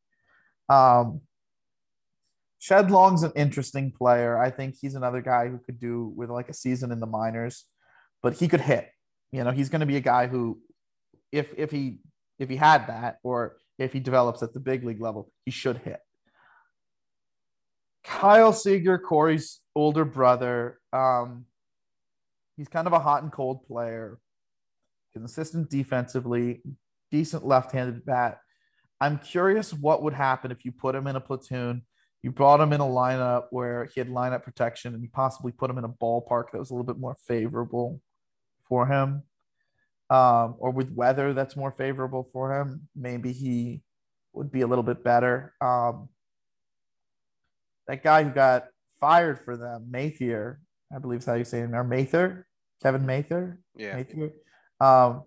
[0.68, 1.20] Um,
[2.60, 4.38] Shed Long's an interesting player.
[4.38, 7.64] I think he's another guy who could do with like a season in the minors,
[8.22, 8.90] but he could hit.
[9.32, 10.60] You know, he's going to be a guy who,
[11.32, 12.00] if if he
[12.38, 15.78] if he had that, or if he develops at the big league level, he should
[15.78, 16.00] hit.
[18.04, 20.78] Kyle Seager, Corey's older brother.
[20.92, 21.46] Um,
[22.58, 24.18] he's kind of a hot and cold player,
[25.14, 26.60] consistent defensively,
[27.10, 28.40] decent left-handed bat.
[29.00, 31.84] I'm curious what would happen if you put him in a platoon
[32.22, 35.70] you brought him in a lineup where he had lineup protection and you possibly put
[35.70, 38.00] him in a ballpark that was a little bit more favorable
[38.68, 39.22] for him.
[40.10, 43.82] Um, or with weather that's more favorable for him, maybe he
[44.32, 45.54] would be a little bit better.
[45.60, 46.08] Um,
[47.86, 48.66] that guy who got
[48.98, 50.60] fired for them, Mather,
[50.94, 52.46] I believe is how you say it, or Mather,
[52.82, 53.60] Kevin Mather.
[53.76, 53.96] Yeah.
[53.96, 54.32] Mather.
[54.80, 55.22] Um,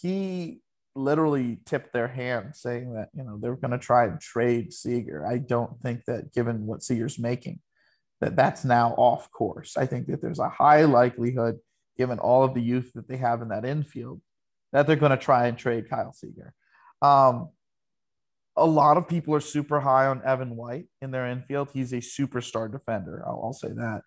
[0.00, 0.60] he
[0.98, 5.26] literally tipped their hand saying that you know they're going to try and trade Seager.
[5.26, 7.60] I don't think that given what Seager's making,
[8.20, 9.76] that that's now off course.
[9.76, 11.58] I think that there's a high likelihood,
[11.96, 14.20] given all of the youth that they have in that infield,
[14.72, 16.52] that they're going to try and trade Kyle Seager.
[17.00, 17.50] Um,
[18.56, 21.68] a lot of people are super high on Evan White in their infield.
[21.72, 23.22] He's a superstar defender.
[23.24, 24.02] I'll, I'll say that.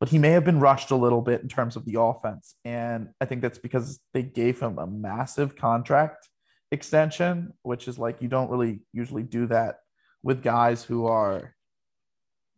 [0.00, 2.56] But he may have been rushed a little bit in terms of the offense.
[2.64, 6.26] And I think that's because they gave him a massive contract
[6.72, 9.76] extension, which is like you don't really usually do that
[10.22, 11.54] with guys who are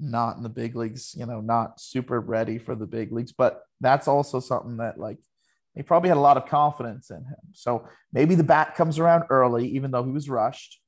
[0.01, 3.33] not in the big leagues, you know, not super ready for the big leagues.
[3.33, 5.19] But that's also something that like
[5.75, 7.53] they probably had a lot of confidence in him.
[7.53, 10.81] So maybe the bat comes around early, even though he was rushed.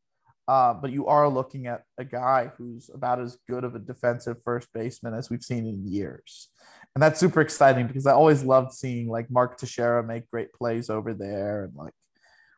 [0.48, 4.40] Uh, but you are looking at a guy who's about as good of a defensive
[4.44, 6.50] first baseman as we've seen in years.
[6.94, 10.88] And that's super exciting because I always loved seeing like Mark Teixeira make great plays
[10.88, 11.92] over there and like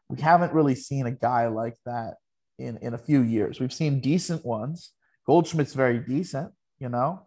[0.08, 2.14] we haven't really seen a guy like that
[2.58, 3.60] in in a few years.
[3.60, 4.92] We've seen decent ones.
[5.26, 7.26] Goldschmidt's very decent, you know,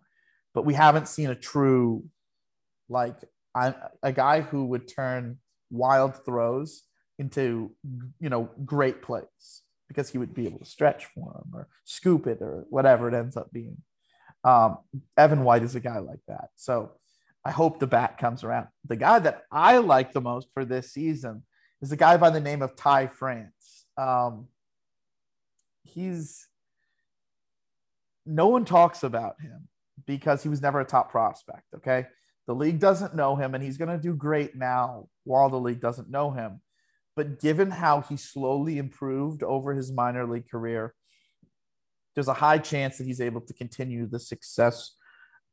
[0.53, 2.05] but we haven't seen a true
[2.89, 3.15] like
[3.55, 5.37] a guy who would turn
[5.69, 6.83] wild throws
[7.19, 7.71] into
[8.19, 12.25] you know great plays because he would be able to stretch for him or scoop
[12.25, 13.77] it or whatever it ends up being.
[14.43, 14.77] Um,
[15.17, 16.49] Evan White is a guy like that.
[16.55, 16.93] So
[17.43, 18.67] I hope the bat comes around.
[18.85, 21.43] The guy that I like the most for this season
[21.81, 23.85] is a guy by the name of Ty France.
[23.97, 24.47] Um,
[25.83, 26.47] he's
[28.25, 29.67] no one talks about him
[30.05, 31.65] because he was never a top prospect.
[31.75, 32.05] Okay.
[32.47, 35.81] The league doesn't know him and he's going to do great now while the league
[35.81, 36.61] doesn't know him.
[37.15, 40.93] But given how he slowly improved over his minor league career,
[42.15, 44.95] there's a high chance that he's able to continue the success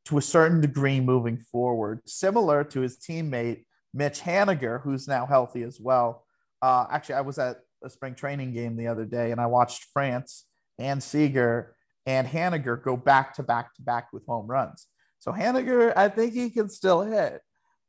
[0.07, 3.65] to a certain degree moving forward, similar to his teammate
[3.99, 6.25] Mitch Haniger, who's now healthy as well.
[6.63, 9.87] Uh, actually, I was at a spring training game the other day and I watched
[9.93, 10.45] France
[10.79, 11.75] and Seager
[12.07, 14.87] and Haniger go back to back to back with home runs.
[15.19, 17.43] So Haniger, I think he can still hit.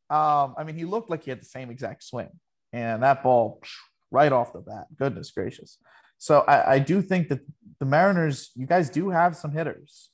[0.10, 2.30] Um, I mean, he looked like he had the same exact swing,
[2.74, 3.62] and that ball
[4.10, 4.88] right off the bat.
[4.98, 5.78] Goodness gracious!
[6.18, 7.42] So I, I do think that
[7.80, 10.10] the Mariners, you guys do have some hitters.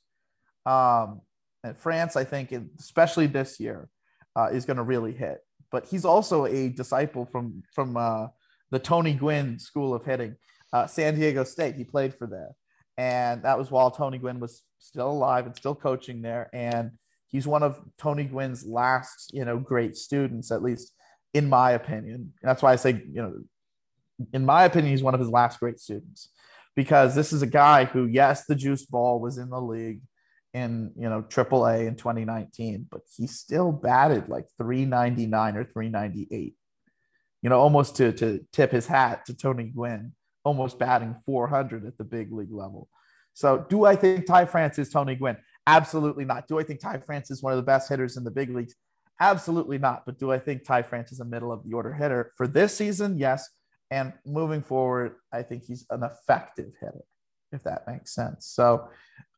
[0.66, 1.22] Um,
[1.64, 3.88] and France, I think, especially this year,
[4.36, 5.38] uh, is going to really hit
[5.70, 8.28] but he's also a disciple from from uh,
[8.70, 10.36] the Tony Gwynn School of Hitting,
[10.72, 11.76] uh, San Diego State.
[11.76, 12.50] He played for there,
[12.96, 16.48] and that was while Tony Gwynn was still alive and still coaching there.
[16.52, 16.92] And
[17.28, 20.92] he's one of Tony Gwynn's last, you know, great students, at least
[21.34, 22.32] in my opinion.
[22.42, 23.34] That's why I say, you know,
[24.32, 26.30] in my opinion, he's one of his last great students
[26.74, 30.00] because this is a guy who, yes, the juice ball was in the league
[30.56, 36.54] in you know AAA in 2019, but he still batted like 399 or 398.
[37.42, 40.14] You know, almost to to tip his hat to Tony Gwynn,
[40.44, 42.88] almost batting 400 at the big league level.
[43.34, 45.36] So, do I think Ty France is Tony Gwynn?
[45.66, 46.48] Absolutely not.
[46.48, 48.74] Do I think Ty France is one of the best hitters in the big leagues?
[49.20, 50.06] Absolutely not.
[50.06, 52.74] But do I think Ty France is a middle of the order hitter for this
[52.74, 53.18] season?
[53.18, 53.46] Yes.
[53.90, 57.04] And moving forward, I think he's an effective hitter,
[57.52, 58.46] if that makes sense.
[58.46, 58.88] So,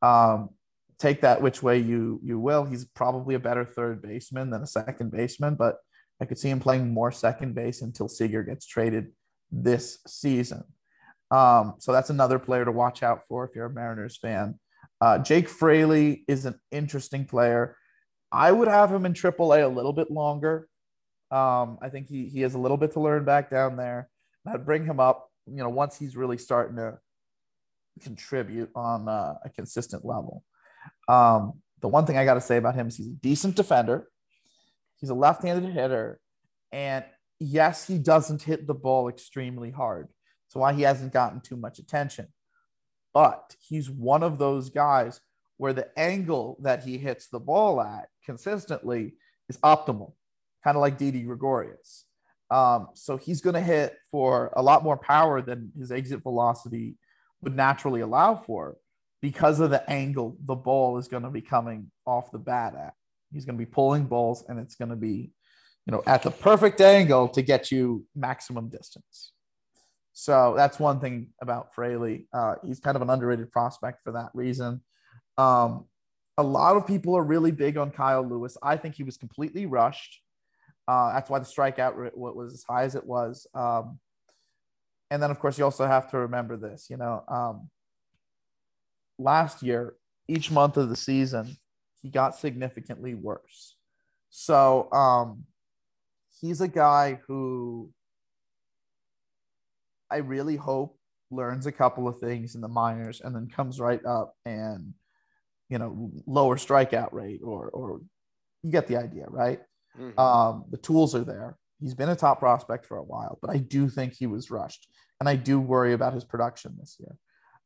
[0.01, 0.51] um,
[0.99, 2.65] take that which way you you will.
[2.65, 5.77] He's probably a better third baseman than a second baseman, but
[6.21, 9.13] I could see him playing more second base until Seager gets traded
[9.51, 10.65] this season.
[11.31, 14.59] Um, so that's another player to watch out for if you're a Mariners fan.
[15.01, 17.77] Uh, Jake Fraley is an interesting player.
[18.33, 20.69] I would have him in AAA a little bit longer.
[21.31, 24.09] Um, I think he he has a little bit to learn back down there.
[24.45, 26.99] And I'd bring him up, you know, once he's really starting to
[28.03, 30.43] contribute on uh, a consistent level.
[31.09, 34.09] Um, the one thing I got to say about him is he's a decent defender.
[35.01, 36.21] He's a left-handed hitter,
[36.73, 37.05] and
[37.39, 40.09] yes, he doesn't hit the ball extremely hard.
[40.47, 42.29] That's why he hasn't gotten too much attention.
[43.15, 45.21] But he's one of those guys
[45.57, 49.15] where the angle that he hits the ball at consistently
[49.49, 50.13] is optimal,
[50.65, 52.05] kind of like Didi Gregorius.
[52.51, 56.97] Um, so he's going to hit for a lot more power than his exit velocity
[57.43, 58.77] would naturally allow for
[59.21, 62.95] because of the angle the ball is going to be coming off the bat at.
[63.33, 65.31] He's going to be pulling balls and it's going to be,
[65.87, 69.33] you know, at the perfect angle to get you maximum distance.
[70.13, 72.27] So that's one thing about Fraley.
[72.33, 74.83] Uh, he's kind of an underrated prospect for that reason.
[75.37, 75.85] Um,
[76.37, 78.57] a lot of people are really big on Kyle Lewis.
[78.63, 80.21] I think he was completely rushed.
[80.89, 83.47] Uh, that's why the strikeout rate was as high as it was.
[83.55, 83.99] Um,
[85.11, 86.89] and then, of course, you also have to remember this.
[86.91, 87.71] You know, um,
[89.19, 89.95] last year,
[90.29, 91.57] each month of the season,
[92.03, 93.77] he got significantly worse.
[94.31, 95.45] So um,
[96.41, 97.91] he's a guy who
[100.11, 100.99] I really hope
[101.31, 104.95] learns a couple of things in the minors and then comes right up and
[105.69, 108.01] you know lower strikeout rate or or
[108.63, 109.61] you get the idea right
[109.99, 110.19] mm-hmm.
[110.19, 113.59] um, the tools are there he's been a top prospect for a while but i
[113.59, 114.89] do think he was rushed
[115.21, 117.15] and i do worry about his production this year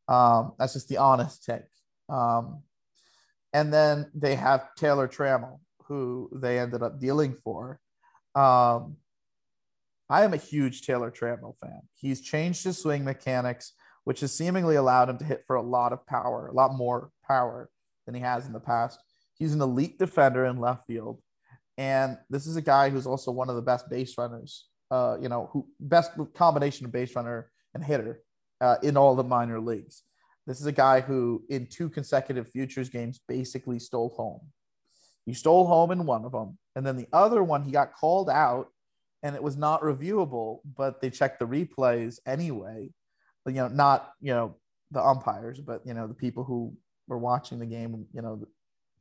[0.09, 1.63] um, that's just the honest take
[2.09, 2.63] um,
[3.53, 7.81] and then they have Taylor Trammell, who they ended up dealing for.
[8.35, 8.97] Um,
[10.09, 11.83] I am a huge Taylor Trammell fan.
[11.95, 13.73] He's changed his swing mechanics,
[14.05, 17.11] which has seemingly allowed him to hit for a lot of power, a lot more
[17.27, 17.69] power
[18.07, 18.99] than he has in the past.
[19.35, 21.21] He's an elite defender in left field.
[21.79, 25.29] And this is a guy who's also one of the best base runners, uh, you
[25.29, 28.23] know, who best combination of base runner and hitter
[28.63, 30.05] uh, in all the minor leagues.
[30.47, 34.41] This is a guy who, in two consecutive futures games, basically stole home.
[35.27, 38.31] He stole home in one of them, and then the other one he got called
[38.31, 38.69] out,
[39.23, 40.61] and it was not reviewable.
[40.77, 42.91] But they checked the replays anyway.
[43.45, 44.57] But, you know, not you know
[44.91, 46.75] the umpires, but you know the people who
[47.07, 48.07] were watching the game.
[48.13, 48.47] You know, the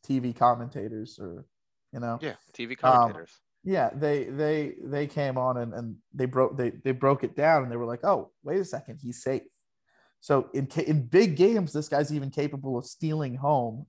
[0.08, 1.46] TV commentators or
[1.92, 3.32] you know, yeah, TV commentators.
[3.32, 7.36] Um, yeah, they they they came on and, and they broke they they broke it
[7.36, 9.44] down and they were like, oh, wait a second, he's safe.
[10.20, 13.86] So in in big games, this guy's even capable of stealing home.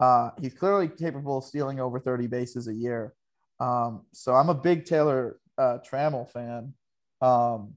[0.00, 3.14] Uh, he's clearly capable of stealing over 30 bases a year.
[3.60, 6.74] Um, so I'm a big Taylor uh, Trammell fan.
[7.20, 7.74] Um,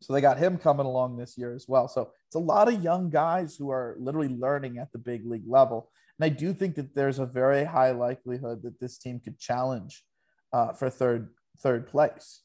[0.00, 1.88] so they got him coming along this year as well.
[1.88, 5.46] So it's a lot of young guys who are literally learning at the big league
[5.46, 5.90] level.
[6.18, 10.04] And I do think that there's a very high likelihood that this team could challenge
[10.52, 11.28] uh, for third
[11.60, 12.42] third place.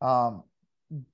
[0.00, 0.44] Um,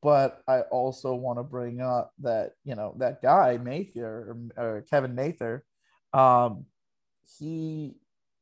[0.02, 4.84] but I also want to bring up that you know that guy Mather or, or
[4.90, 5.64] Kevin Mather,
[6.12, 6.66] um,
[7.38, 7.94] he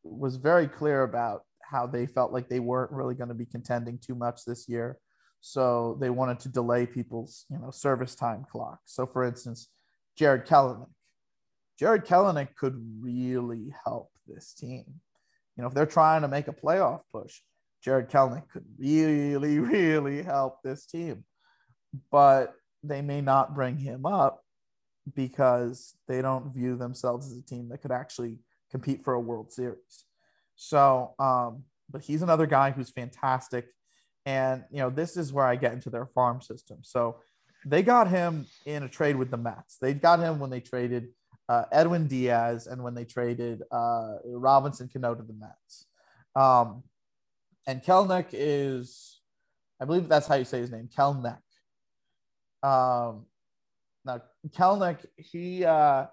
[0.02, 3.98] was very clear about how they felt like they weren't really going to be contending
[3.98, 4.98] too much this year,
[5.40, 8.80] so they wanted to delay people's you know service time clock.
[8.86, 9.68] So, for instance,
[10.16, 10.88] Jarred Kelenic,
[11.78, 14.84] Jarred Kelenic could really help this team.
[15.56, 17.40] You know, if they're trying to make a playoff push,
[17.86, 21.24] Jarred Kelenic could really, really help this team.
[22.10, 24.42] But they may not bring him up
[25.14, 28.38] because they don't view themselves as a team that could actually
[28.72, 30.04] compete for a World Series.
[30.56, 33.68] So, um, but he's another guy who's fantastic.
[34.24, 36.78] And, you know, this is where I get into their farm system.
[36.82, 37.20] So
[37.64, 39.78] they got him in a trade with the Mets.
[39.80, 41.10] They got him when they traded
[41.48, 45.86] uh, Edwin Diaz and when they traded uh, Robinson Cano to the Mets.
[46.34, 46.82] Um,
[47.66, 49.20] and Kelnick is,
[49.80, 51.38] I believe that's how you say his name, Kelnick.
[52.62, 53.26] Um,
[54.04, 56.06] now Kelnick, he uh,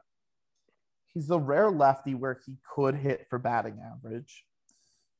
[1.13, 4.45] he's the rare lefty where he could hit for batting average.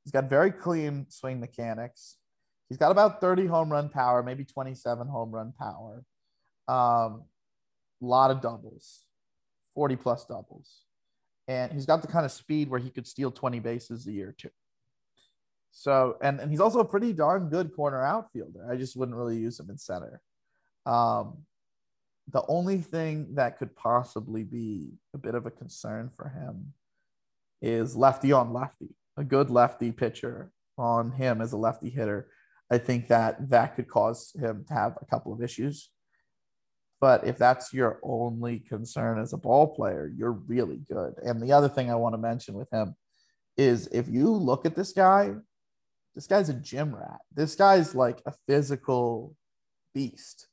[0.04, 2.18] He's got very clean swing mechanics.
[2.68, 6.04] He's got about 30 home run power, maybe 27 home run power.
[6.68, 7.24] Um,
[8.02, 9.04] a lot of doubles,
[9.76, 10.82] 40 plus doubles.
[11.48, 14.34] And he's got the kind of speed where he could steal 20 bases a year
[14.38, 14.50] too.
[15.76, 18.72] So, and, and he's also a pretty darn good corner outfielder.
[18.72, 20.22] I just wouldn't really use him in center.
[20.86, 21.40] Um,
[22.32, 26.74] the only thing that could possibly be a bit of a concern for him
[27.62, 32.30] is lefty on lefty, a good lefty pitcher on him as a lefty hitter.
[32.70, 35.90] I think that that could cause him to have a couple of issues.
[37.02, 41.16] But if that's your only concern as a ball player, you're really good.
[41.24, 42.96] And the other thing I want to mention with him
[43.58, 45.34] is if you look at this guy,
[46.16, 47.20] this guy's a gym rat.
[47.34, 49.36] This guy's like a physical
[49.94, 50.48] beast.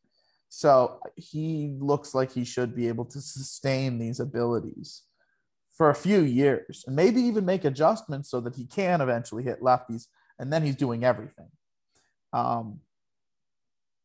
[0.48, 5.02] So he looks like he should be able to sustain these abilities
[5.76, 9.62] for a few years and maybe even make adjustments so that he can eventually hit
[9.62, 10.06] lefties
[10.38, 11.48] and then he's doing everything.
[12.32, 12.80] Um,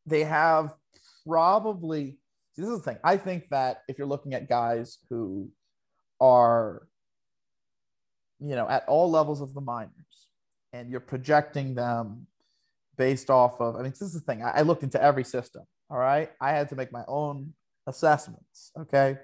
[0.05, 0.75] they have
[1.27, 2.17] probably,
[2.55, 2.99] this is the thing.
[3.03, 5.49] I think that if you're looking at guys who
[6.21, 6.87] are
[8.39, 10.24] you know, at all levels of the minors,
[10.75, 12.27] and you're projecting them
[12.97, 14.43] based off of, I mean, this is the thing.
[14.43, 15.63] I, I looked into every system.
[15.89, 16.29] All right.
[16.41, 17.53] I had to make my own
[17.87, 18.71] assessments.
[18.77, 19.17] Okay.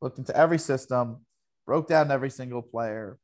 [0.00, 1.24] Looked into every system,
[1.66, 3.18] broke down every single player.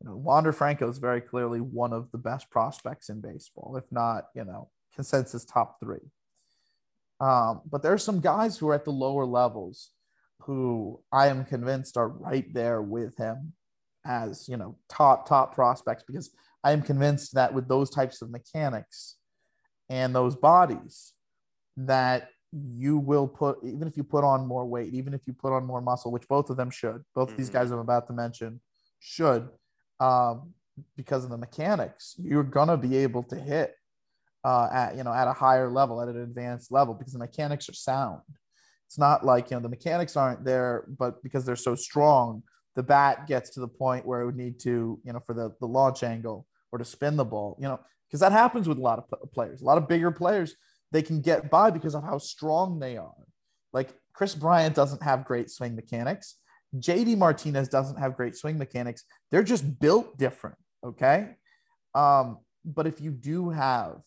[0.00, 3.84] You know, Wander Franco is very clearly one of the best prospects in baseball, if
[3.90, 6.10] not, you know, consensus top three.
[7.20, 9.90] Um, but are some guys who are at the lower levels
[10.42, 13.52] who I am convinced are right there with him
[14.06, 16.30] as you know top top prospects because
[16.62, 19.16] I am convinced that with those types of mechanics
[19.88, 21.12] and those bodies
[21.76, 25.52] that you will put even if you put on more weight even if you put
[25.52, 27.36] on more muscle which both of them should both mm-hmm.
[27.36, 28.60] these guys i'm about to mention
[28.98, 29.48] should
[30.00, 30.52] um,
[30.96, 33.74] because of the mechanics you're gonna be able to hit
[34.42, 37.68] uh, at you know at a higher level at an advanced level because the mechanics
[37.68, 38.20] are sound
[38.88, 42.42] it's not like you know the mechanics aren't there but because they're so strong
[42.74, 45.54] the bat gets to the point where it would need to you know for the
[45.60, 48.82] the launch angle or to spin the ball you know because that happens with a
[48.82, 50.56] lot of players a lot of bigger players
[50.92, 53.14] they can get by because of how strong they are.
[53.72, 56.36] Like Kris Bryant doesn't have great swing mechanics.
[56.76, 59.04] JD Martinez doesn't have great swing mechanics.
[59.30, 60.56] They're just built different.
[60.84, 61.36] Okay.
[61.94, 64.00] Um, but if you do have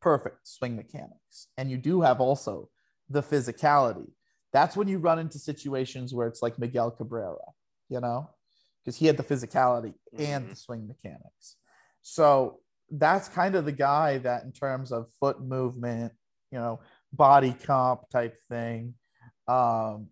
[0.00, 2.68] perfect swing mechanics and you do have also
[3.08, 4.10] the physicality,
[4.52, 7.36] that's when you run into situations where it's like Miguel Cabrera,
[7.88, 8.30] you know,
[8.82, 10.22] because he had the physicality mm-hmm.
[10.22, 11.56] and the swing mechanics.
[12.02, 12.60] So
[12.90, 16.12] that's kind of the guy that, in terms of foot movement,
[16.50, 16.80] you know,
[17.12, 18.94] body comp type thing,
[19.48, 20.08] um,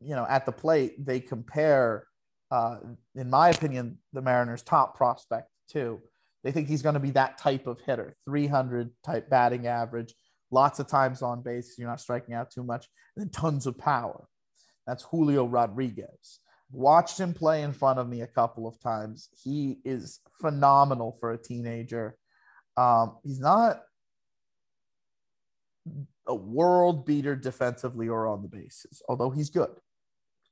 [0.00, 2.06] you know, at the plate, they compare,
[2.50, 2.78] uh,
[3.14, 6.00] in my opinion, the Mariners' top prospect too.
[6.42, 10.14] They think he's going to be that type of hitter, 300 type batting average,
[10.50, 11.76] lots of times on base.
[11.78, 12.86] You're not striking out too much,
[13.16, 14.26] and tons of power.
[14.86, 16.40] That's Julio Rodriguez
[16.74, 19.28] watched him play in front of me a couple of times.
[19.42, 22.16] He is phenomenal for a teenager.
[22.76, 23.82] Um, he's not
[26.26, 29.70] a world beater defensively or on the bases, although he's good.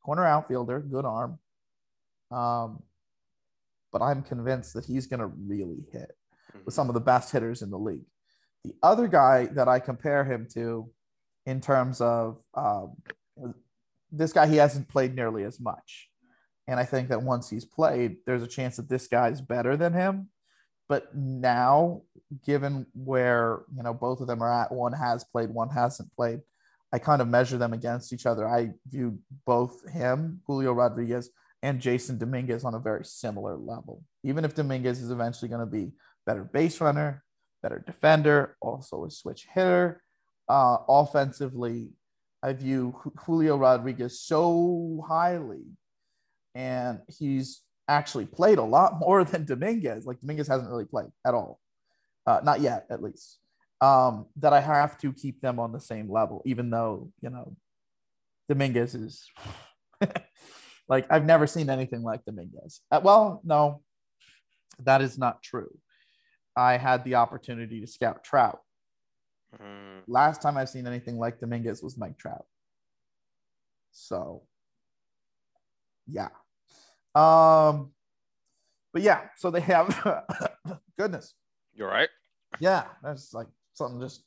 [0.05, 1.39] Corner outfielder, good arm.
[2.31, 2.83] Um,
[3.91, 6.13] but I'm convinced that he's going to really hit
[6.65, 8.07] with some of the best hitters in the league.
[8.65, 10.89] The other guy that I compare him to
[11.47, 12.97] in terms of um,
[14.11, 16.09] this guy, he hasn't played nearly as much.
[16.69, 19.93] And I think that once he's played, there's a chance that this guy's better than
[19.93, 20.29] him.
[20.89, 22.03] But now,
[22.45, 26.41] given where you know both of them are at, one has played, one hasn't played.
[26.93, 28.47] I kind of measure them against each other.
[28.47, 31.31] I view both him, Julio Rodriguez,
[31.63, 34.03] and Jasson Dominguez on a very similar level.
[34.23, 35.93] Even if Dominguez is eventually going to be
[36.27, 37.25] better base runner,
[37.63, 40.03] better defender, also a switch hitter.
[40.49, 41.91] Uh, offensively,
[42.43, 42.95] I view
[43.25, 45.63] Julio Rodriguez so highly
[46.55, 50.07] and he's actually played a lot more than Dominguez.
[50.07, 51.61] Like Dominguez hasn't really played at all,
[52.27, 53.39] uh, not yet, at least.
[53.81, 57.57] Um, that I have to keep them on the same level, even though you know
[58.49, 59.29] Dominguez is
[60.89, 62.81] like I've never seen anything like Dominguez.
[62.91, 63.83] Uh, well, no,
[64.85, 65.77] that is not true.
[66.57, 68.61] I had the opportunity to scout Trout.
[69.61, 70.03] Mm.
[70.07, 72.45] Last time I've seen anything like Dominguez was Mike Trout.
[73.93, 74.43] So,
[76.07, 76.29] yeah.
[77.15, 77.93] Um,
[78.93, 80.25] but yeah, so they have
[80.99, 81.35] goodness.
[81.75, 82.09] You're right.
[82.61, 84.23] Yeah, that's like something just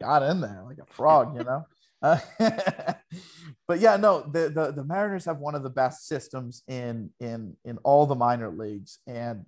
[0.00, 1.64] got in there like a frog, you know.
[2.02, 2.18] Uh,
[3.68, 7.56] but yeah, no, the, the the Mariners have one of the best systems in in
[7.64, 9.44] in all the minor leagues, and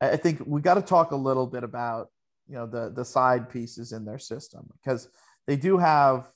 [0.00, 2.08] I think we got to talk a little bit about
[2.48, 5.08] you know the the side pieces in their system because
[5.46, 6.28] they do have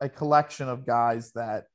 [0.00, 1.66] a collection of guys that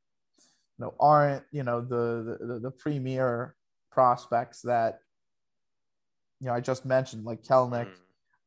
[0.78, 3.56] you know aren't you know the the, the premier
[3.94, 5.00] prospects that
[6.40, 7.98] you know I just mentioned, like Kelnick mm.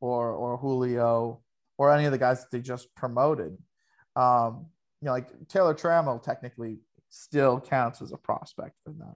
[0.00, 1.40] or or Julio
[1.78, 3.56] or any of the guys that they just promoted.
[4.14, 4.66] Um,
[5.00, 6.78] you know, like Taylor Trammell technically
[7.10, 9.14] still counts as a prospect for them.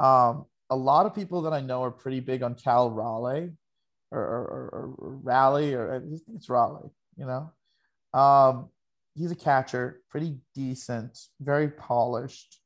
[0.00, 0.04] Mm.
[0.04, 3.52] Um, a lot of people that I know are pretty big on Cal Raleigh
[4.10, 7.52] or, or, or, or Raleigh, or I think it's Raleigh, you know.
[8.18, 8.68] Um,
[9.14, 12.60] he's a catcher, pretty decent, very polished.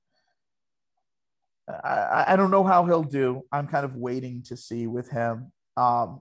[1.85, 3.43] I, I don't know how he'll do.
[3.53, 5.53] I'm kind of waiting to see with him.
[5.77, 6.21] Um,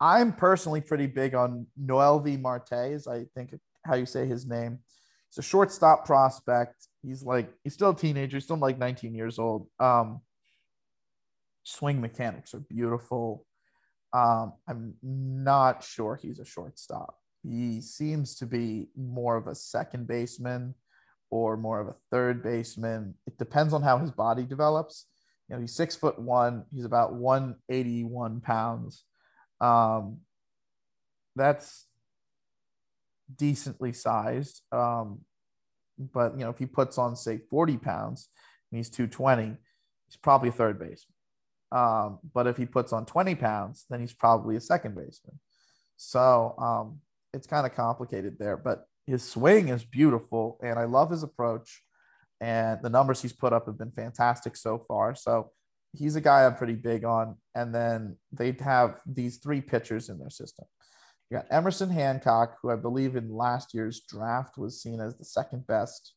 [0.00, 4.78] I'm personally pretty big on Noelvi Marte, I think how you say his name.
[5.30, 6.86] He's a shortstop prospect.
[7.02, 9.68] He's like he's still a teenager, he's still like 19 years old.
[9.80, 10.20] Um,
[11.64, 13.44] swing mechanics are beautiful.
[14.12, 17.16] Um, I'm not sure he's a shortstop.
[17.42, 20.74] He seems to be more of a second baseman
[21.30, 23.14] or more of a third baseman.
[23.26, 25.06] It depends on how his body develops.
[25.48, 26.64] You know, he's six foot one.
[26.74, 29.04] He's about 181 pounds.
[29.60, 30.18] Um,
[31.36, 31.86] that's
[33.34, 34.62] decently sized.
[34.72, 35.20] Um,
[35.98, 38.28] but you know, if he puts on say 40 pounds
[38.70, 39.56] and he's 220,
[40.06, 41.14] he's probably a third baseman.
[41.70, 45.38] Um, but if he puts on 20 pounds, then he's probably a second baseman.
[45.96, 47.00] So um,
[47.34, 48.56] it's kind of complicated there.
[48.56, 51.82] But his swing is beautiful, and I love his approach.
[52.42, 55.14] And the numbers he's put up have been fantastic so far.
[55.14, 55.50] So
[55.92, 57.36] he's a guy I'm pretty big on.
[57.54, 60.66] And then they'd have these three pitchers in their system.
[61.30, 65.24] You got Emerson Hancock, who I believe in last year's draft was seen as the
[65.24, 66.14] second best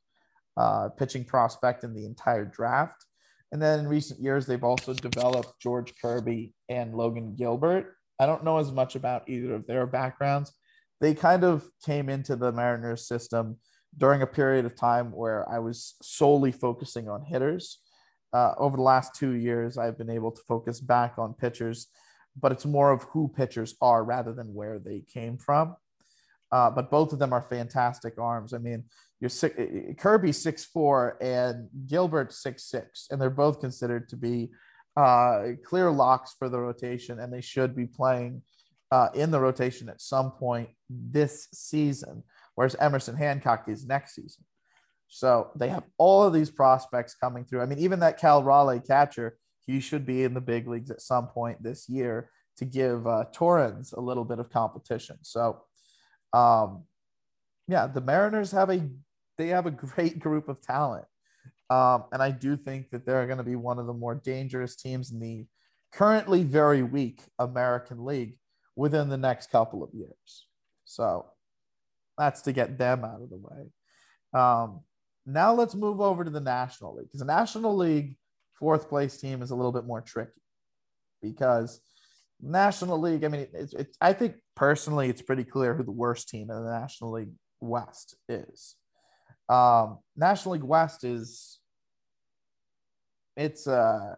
[0.57, 3.05] uh, pitching prospect in the entire draft.
[3.53, 7.95] And then in recent years, they've also developed George Kirby and Logan Gilbert.
[8.19, 10.53] I don't know as much about either of their backgrounds.
[11.01, 13.57] They kind of came into the Mariners system
[13.97, 17.79] during a period of time where I was solely focusing on hitters.
[18.31, 21.87] Uh, over the last two years, I've been able to focus back on pitchers,
[22.39, 25.75] but it's more of who pitchers are rather than where they came from.
[26.51, 28.53] Uh, but both of them are fantastic arms.
[28.53, 28.83] I mean,
[29.19, 29.55] you're six,
[29.97, 34.51] Kirby six four and Gilbert six six, and they're both considered to be
[34.95, 38.41] uh, clear locks for the rotation, and they should be playing
[38.91, 42.23] uh, in the rotation at some point this season
[42.55, 44.43] whereas Emerson Hancock is next season.
[45.07, 47.61] So they have all of these prospects coming through.
[47.61, 51.01] I mean, even that Cal Raleigh catcher, he should be in the big leagues at
[51.01, 55.17] some point this year to give uh, Torrens a little bit of competition.
[55.23, 55.63] So,
[56.33, 56.83] um,
[57.67, 58.87] yeah, the Mariners have a
[59.37, 61.05] they have a great group of talent,
[61.69, 64.75] um, and I do think that they're going to be one of the more dangerous
[64.75, 65.45] teams in the
[65.91, 68.37] currently very weak American League
[68.81, 70.47] within the next couple of years.
[70.85, 71.27] So
[72.17, 73.69] that's to get them out of the way.
[74.33, 74.81] Um,
[75.23, 78.17] now let's move over to the National League because the National League
[78.57, 80.41] fourth place team is a little bit more tricky
[81.21, 81.79] because
[82.41, 83.23] National League.
[83.23, 86.71] I mean, it's, I think personally it's pretty clear who the worst team in the
[86.71, 88.75] National League West is.
[89.47, 91.59] Um, National League West is
[93.37, 94.17] it's a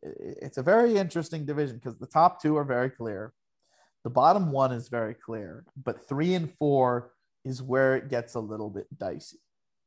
[0.00, 3.34] it's a very interesting division because the top two are very clear,
[4.04, 7.12] the bottom one is very clear, but three and four
[7.44, 9.38] is where it gets a little bit dicey.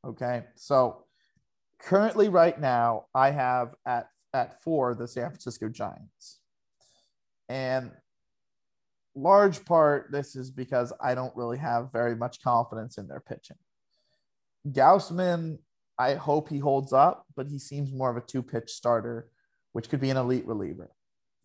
[0.05, 0.43] Okay.
[0.55, 1.05] So
[1.80, 6.39] currently, right now, I have at, at four the San Francisco Giants.
[7.49, 7.91] And
[9.16, 13.57] large part, this is because I don't really have very much confidence in their pitching.
[14.68, 15.59] Gausman,
[15.99, 19.30] I hope he holds up, but he seems more of a two pitch starter,
[19.74, 20.89] which could be an elite reliever.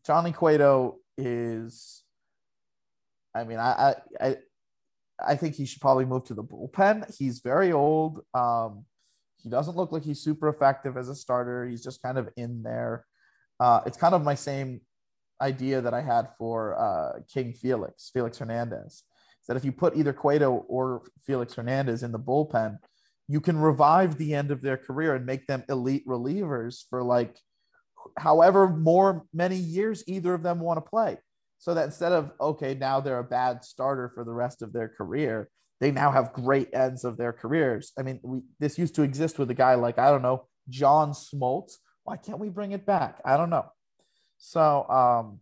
[0.07, 2.05] Johnny Cueto is,
[3.39, 4.37] I mean, I, I,
[5.25, 7.15] I think he should probably move to the bullpen.
[7.17, 8.21] He's very old.
[8.35, 8.85] Um,
[9.43, 11.67] he doesn't look like he's super effective as a starter.
[11.67, 13.05] He's just kind of in there.
[13.61, 14.81] Uh, it's kind of my same
[15.41, 19.05] idea that I had for uh, King Felix, Felix Hernandez.
[19.47, 22.79] That if you put either Cueto or Felix Hernandez in the bullpen,
[23.29, 27.39] you can revive the end of their career and make them elite relievers for like
[28.19, 31.17] however more many years either of them want to play
[31.59, 34.89] so that instead of okay now they're a bad starter for the rest of their
[34.89, 35.51] career
[35.81, 37.93] they now have great ends of their careers.
[37.99, 41.13] I mean we, this used to exist with a guy like i don't know john
[41.13, 41.75] smoltz.
[42.05, 43.21] Why can't we bring it back?
[43.25, 43.67] I don't know.
[44.39, 45.41] So um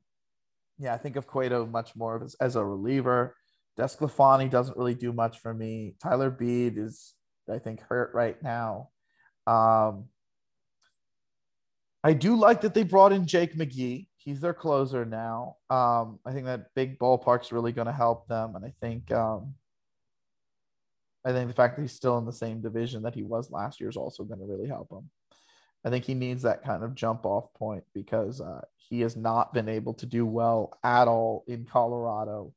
[0.79, 3.35] yeah i think of cueto much more as, as a reliever.
[3.79, 5.97] Desclafani doesn't really do much for me.
[6.03, 7.15] Tyler beede is
[7.51, 8.91] i think hurt right now.
[9.47, 10.07] Um
[12.05, 15.57] I do like that they brought in Jake McGee he's their closer now.
[15.71, 19.55] Um, I think that big ballpark's really going to help them, and I think um,
[21.25, 23.81] I think the fact that he's still in the same division that he was last
[23.81, 25.09] year is also going to really help him.
[25.85, 29.55] I think he needs that kind of jump off point because uh, he has not
[29.55, 32.53] been able to do well at all in Colorado.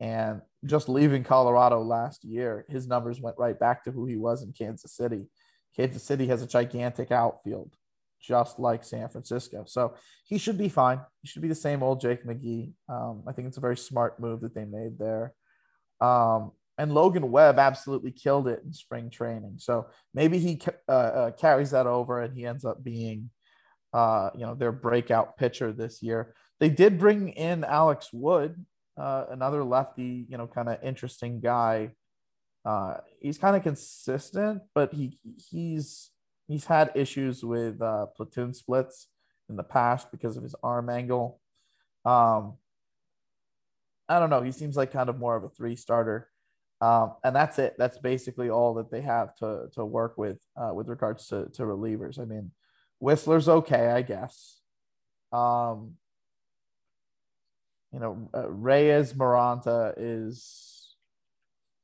[0.00, 4.42] And just leaving Colorado last year, his numbers went right back to who he was
[4.42, 5.28] in Kansas City.
[5.76, 7.76] Kansas City has a gigantic outfield
[8.20, 9.64] just like San Francisco.
[9.66, 9.94] So
[10.24, 11.00] he should be fine.
[11.22, 12.72] He should be the same old Jake McGee.
[12.88, 15.34] Um, I think it's a very smart move that they made there.
[16.00, 19.56] Um, and Logan Webb absolutely killed it in spring training.
[19.58, 23.30] So maybe he uh, uh, carries that over and he ends up being,
[23.92, 26.34] uh, you know, their breakout pitcher this year.
[26.58, 28.64] They did bring in Alex Wood,
[28.96, 31.90] uh, another lefty, you know, kind of interesting guy.
[32.64, 35.18] Uh, he's kind of consistent, but he
[35.50, 36.10] he's
[36.50, 39.06] he's had issues with uh, platoon splits
[39.48, 41.40] in the past because of his arm angle.
[42.04, 42.54] Um,
[44.08, 44.42] I don't know.
[44.42, 46.28] He seems like kind of more of a three starter.
[46.80, 47.76] Um, and that's it.
[47.78, 51.62] That's basically all that they have to, to work with uh, with regards to, to
[51.62, 52.18] relievers.
[52.18, 52.50] I mean,
[52.98, 54.58] Wisler's okay, I guess.
[55.32, 55.92] Um,
[57.92, 60.96] you know, uh, Reyes Moronta is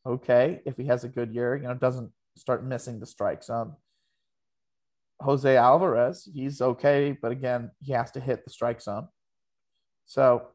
[0.05, 1.55] okay if he has a good year.
[1.55, 3.75] You know, doesn't start missing the strike zone.
[5.21, 9.09] Jose Alvarez, he's okay, but again, he has to hit the strike zone.
[10.05, 10.49] So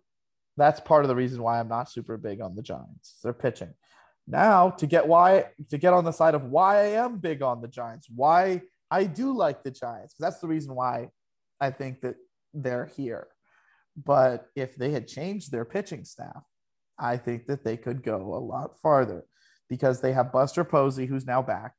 [0.57, 3.17] that's part of the reason why I'm not super big on the Giants.
[3.23, 3.73] They're pitching.
[4.27, 7.61] Now to get why to get on the side of why I am big on
[7.61, 10.15] the Giants, why I do like the Giants.
[10.19, 11.09] That's the reason why
[11.59, 12.15] I think that
[12.53, 13.27] they're here.
[13.97, 16.43] But if they had changed their pitching staff,
[16.99, 19.25] I think that they could go a lot farther
[19.69, 21.73] because they have Buster Posey, who's now back.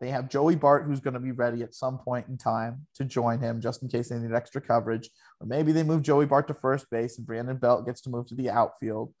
[0.00, 3.04] They have Joey Bart, who's going to be ready at some point in time to
[3.04, 5.08] join him just in case they need extra coverage.
[5.40, 8.26] Or maybe they move Joey Bart to first base and Brandon Belt gets to move
[8.26, 9.14] to the outfield.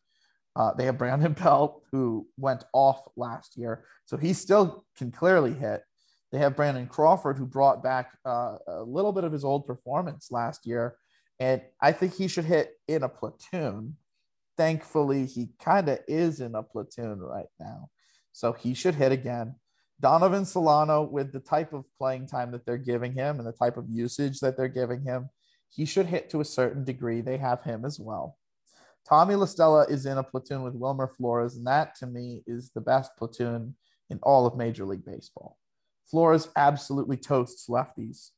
[0.56, 3.84] Uh, they have Brandon Belt, who went off last year.
[4.04, 5.82] So he still can clearly hit.
[6.32, 10.28] They have Brandon Crawford, who brought back uh, a little bit of his old performance
[10.30, 10.96] last year.
[11.38, 13.96] And I think he should hit in a platoon.
[14.56, 17.88] Thankfully, he kind of is in a platoon right now.
[18.32, 19.54] So he should hit again.
[20.04, 23.78] Donovan Solano, with the type of playing time that they're giving him and the type
[23.78, 25.30] of usage that they're giving him,
[25.70, 27.22] he should hit to a certain degree.
[27.22, 28.36] They have him as well.
[29.08, 32.70] Tommy La Stella is in a platoon with Wilmer Flores, and that to me is
[32.74, 33.76] the best platoon
[34.10, 35.56] in all of Major League Baseball.
[36.04, 38.32] Flores absolutely toasts lefties,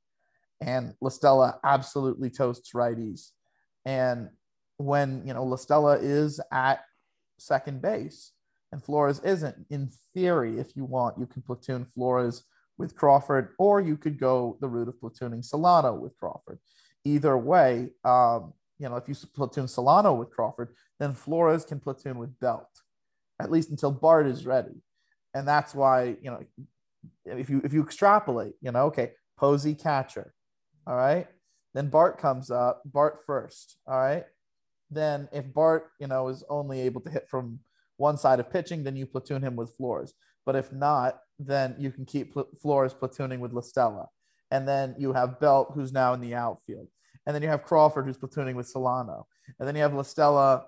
[0.60, 3.30] and La Stella absolutely toasts righties.
[3.84, 4.28] And
[4.76, 6.84] when you know La Stella is at
[7.38, 8.30] second base,
[8.76, 9.56] and Flores isn't.
[9.70, 12.44] In theory, if you want, you can platoon Flores
[12.76, 16.58] with Crawford, or you could go the route of platooning Solano with Crawford.
[17.02, 22.18] Either way, um, you know, if you platoon Solano with Crawford, then Flores can platoon
[22.18, 22.68] with Belt,
[23.40, 24.82] at least until Bart is ready.
[25.32, 26.44] And that's why, you know,
[27.24, 30.34] if you if you extrapolate, you know, okay, Posey catcher,
[30.86, 31.28] all right,
[31.72, 34.24] then Bart comes up, Bart first, all right.
[34.90, 37.60] Then if Bart, you know, is only able to hit from
[37.96, 40.14] one side of pitching, then you platoon him with Flores.
[40.44, 44.08] But if not, then you can keep Flores platooning with La Stella.
[44.50, 46.86] And then you have Belt, who's now in the outfield.
[47.26, 49.26] And then you have Crawford, who's platooning with Solano.
[49.58, 50.66] And then you have La Stella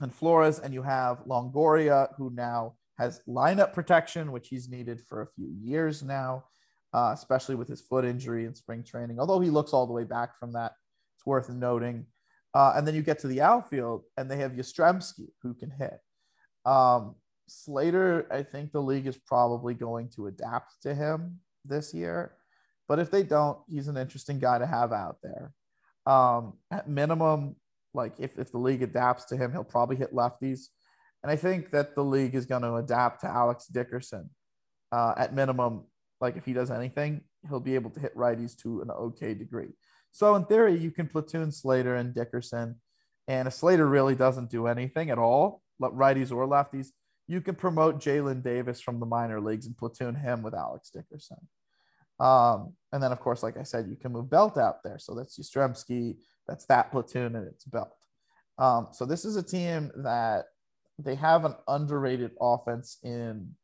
[0.00, 5.22] and Flores, and you have Longoria, who now has lineup protection, which he's needed for
[5.22, 6.44] a few years now,
[6.92, 9.20] uh, especially with his foot injury in spring training.
[9.20, 10.72] Although he looks all the way back from that,
[11.16, 12.06] it's worth noting.
[12.54, 16.00] Uh, and then you get to the outfield, and they have Yastrzemski, who can hit.
[16.66, 17.14] Um,
[17.48, 22.32] Slater, I think the league is probably going to adapt to him this year.
[22.88, 25.52] But if they don't, he's an interesting guy to have out there.
[26.06, 27.56] Um, at minimum,
[27.94, 30.66] like if, if the league adapts to him, he'll probably hit lefties.
[31.22, 34.30] And I think that the league is going to adapt to Alex Dickerson.
[34.92, 35.84] Uh, at minimum,
[36.20, 39.70] like if he does anything, he'll be able to hit righties to an okay degree.
[40.12, 42.76] So in theory, you can platoon Slater and Dickerson.
[43.28, 46.88] And if Slater really doesn't do anything at all, righties or lefties,
[47.28, 51.38] you can promote Jaylin Davis from the minor leagues and platoon him with Alex Dickerson.
[52.18, 54.98] Um, and then, of course, like I said, you can move Belt out there.
[54.98, 56.16] So that's Yastrzemski,
[56.46, 57.92] that's that platoon, and it's Belt.
[58.58, 60.46] Um, so this is a team that
[60.98, 63.54] they have an underrated offense in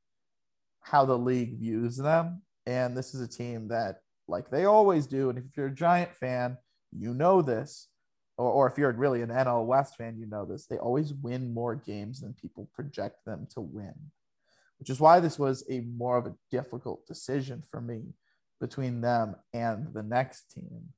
[0.80, 2.42] how the league views them.
[2.66, 6.14] And this is a team that, like they always do, and if you're a Giant
[6.14, 6.58] fan,
[6.96, 7.88] you know this
[8.36, 10.66] or, or if you're really an NL West fan, you know this.
[10.66, 13.94] They always win more games than people project them to win,
[14.78, 18.14] which is why this was a more of a difficult decision for me
[18.60, 20.88] between them and the next team.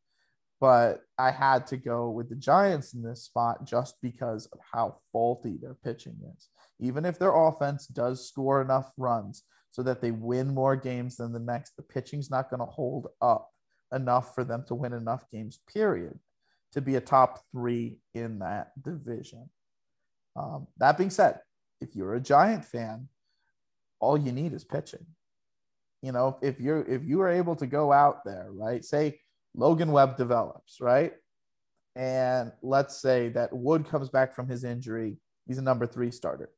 [0.60, 4.98] But I had to go with the Giants in this spot just because of how
[5.12, 6.48] faulty their pitching is.
[6.80, 11.32] Even if their offense does score enough runs so that they win more games than
[11.32, 13.50] the next, the pitching's not going to hold up
[13.92, 16.18] enough for them to win enough games, period
[16.74, 19.48] to be a top three in that division.
[20.36, 21.40] Um, that being said,
[21.80, 23.08] if you're a Giant fan,
[24.00, 25.06] all you need is pitching.
[26.02, 28.84] You know, if you're if you are able to go out there, right?
[28.84, 29.20] Say
[29.54, 31.14] Logan Webb develops, right?
[31.96, 35.16] And let's say that Wood comes back from his injury,
[35.46, 36.50] he's a number three starter.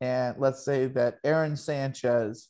[0.00, 2.48] And let's say that Aaron Sanchez,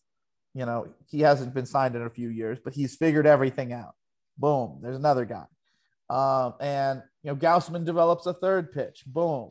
[0.54, 3.94] you know, he hasn't been signed in a few years, but he's figured everything out.
[4.38, 5.44] Boom, there's another guy.
[6.10, 9.50] Um, and you know, Gausman develops a third pitch, boom.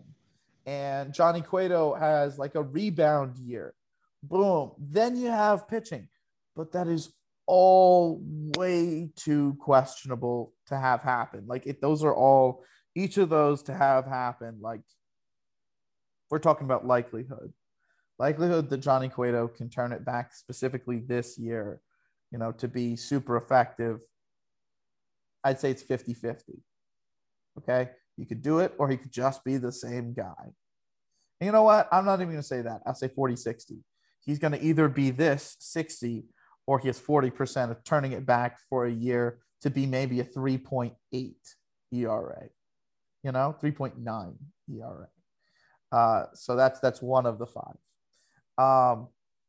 [0.65, 3.73] And Johnny Cueto has like a rebound year,
[4.23, 4.71] boom.
[4.79, 6.09] Then you have pitching,
[6.55, 7.13] but that is
[7.45, 8.21] all
[8.57, 11.45] way too questionable to have happen.
[11.47, 12.63] Like it, those are all
[12.95, 14.57] each of those to have happen.
[14.59, 14.81] Like
[16.29, 17.53] we're talking about likelihood,
[18.19, 21.79] likelihood that Johnny Cueto can turn it back specifically this year,
[22.31, 23.99] you know, to be super effective
[25.43, 26.53] I'd say it's 50 50.
[27.59, 27.89] Okay.
[28.15, 30.33] He could do it, or he could just be the same guy.
[31.39, 31.87] And you know what?
[31.91, 32.81] I'm not even going to say that.
[32.85, 33.77] I'll say 40 60.
[34.25, 36.25] He's going to either be this 60
[36.65, 40.23] or he has 40% of turning it back for a year to be maybe a
[40.23, 40.93] 3.8
[41.93, 42.43] ERA,
[43.23, 44.35] you know, 3.9
[44.69, 45.07] ERA.
[45.91, 47.77] Uh, so that's that's one of the five.
[48.57, 49.07] Um,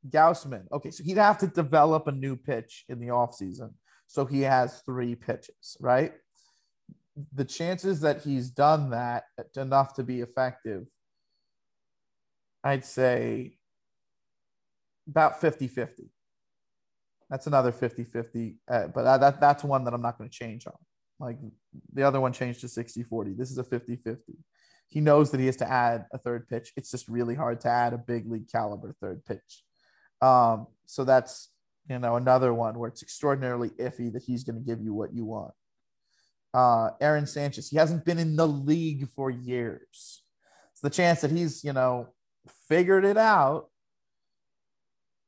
[0.09, 3.73] Gausman, okay, so he'd have to develop a new pitch in the offseason.
[4.09, 6.13] So he has three pitches, right?
[7.35, 9.25] The chances that he's done that
[9.57, 10.87] enough to be effective,
[12.65, 13.59] I'd say
[15.07, 16.11] about 50 50.
[17.29, 18.57] That's another 50 50.
[18.67, 20.73] Uh, but that, that's one that I'm not going to change on.
[21.21, 21.37] Like
[21.93, 23.35] the other one changed to 60 40.
[23.35, 24.33] This is a 50 50.
[24.89, 26.73] He knows that he has to add a third pitch.
[26.77, 29.65] It's just really hard to add a big league caliber third pitch.
[30.23, 31.51] Um, so that's,
[31.89, 35.15] you know, another one where it's extraordinarily iffy that he's going to give you what
[35.15, 35.53] you want.
[36.53, 40.23] Uh, Aaron Sanchez, he hasn't been in the league for years.
[40.75, 42.09] So the chance that he's, you know,
[42.69, 43.69] figured it out,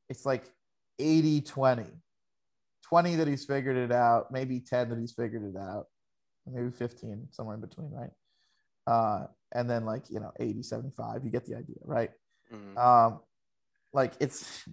[0.09, 0.43] it's like
[0.99, 1.85] 80 20.
[2.83, 5.85] 20 that he's figured it out, maybe 10 that he's figured it out,
[6.45, 8.09] maybe 15, somewhere in between, right?
[8.85, 12.11] Uh, and then like, you know, 80, 75, you get the idea, right?
[12.53, 12.77] Mm-hmm.
[12.77, 13.21] Um,
[13.93, 14.63] like it's,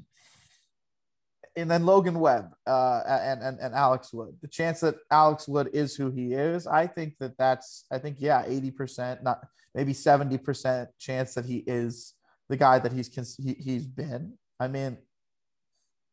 [1.58, 4.36] and then Logan Webb uh, and, and, and Alex Wood.
[4.40, 8.16] The chance that Alex Wood is who he is, I think that that's, I think,
[8.20, 9.44] yeah, 80%, not
[9.74, 12.14] maybe 70% chance that he is
[12.48, 14.34] the guy that he's, he, he's been.
[14.60, 14.98] I mean,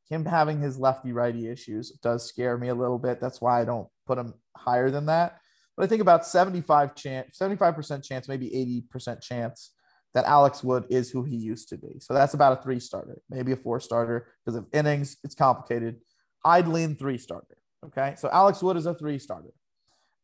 [0.10, 3.20] him having his lefty righty issues does scare me a little bit.
[3.20, 5.40] That's why I don't put him higher than that.
[5.76, 9.72] But I think about 75 chance, 75% chance, maybe 80% chance
[10.16, 12.00] that Alex Wood is who he used to be.
[12.00, 15.18] So that's about a three starter, maybe a four starter because of innings.
[15.24, 15.98] It's complicated.
[16.44, 17.58] I'd lean three starter.
[17.86, 18.16] Okay.
[18.18, 19.54] So Alex Wood is a three starter.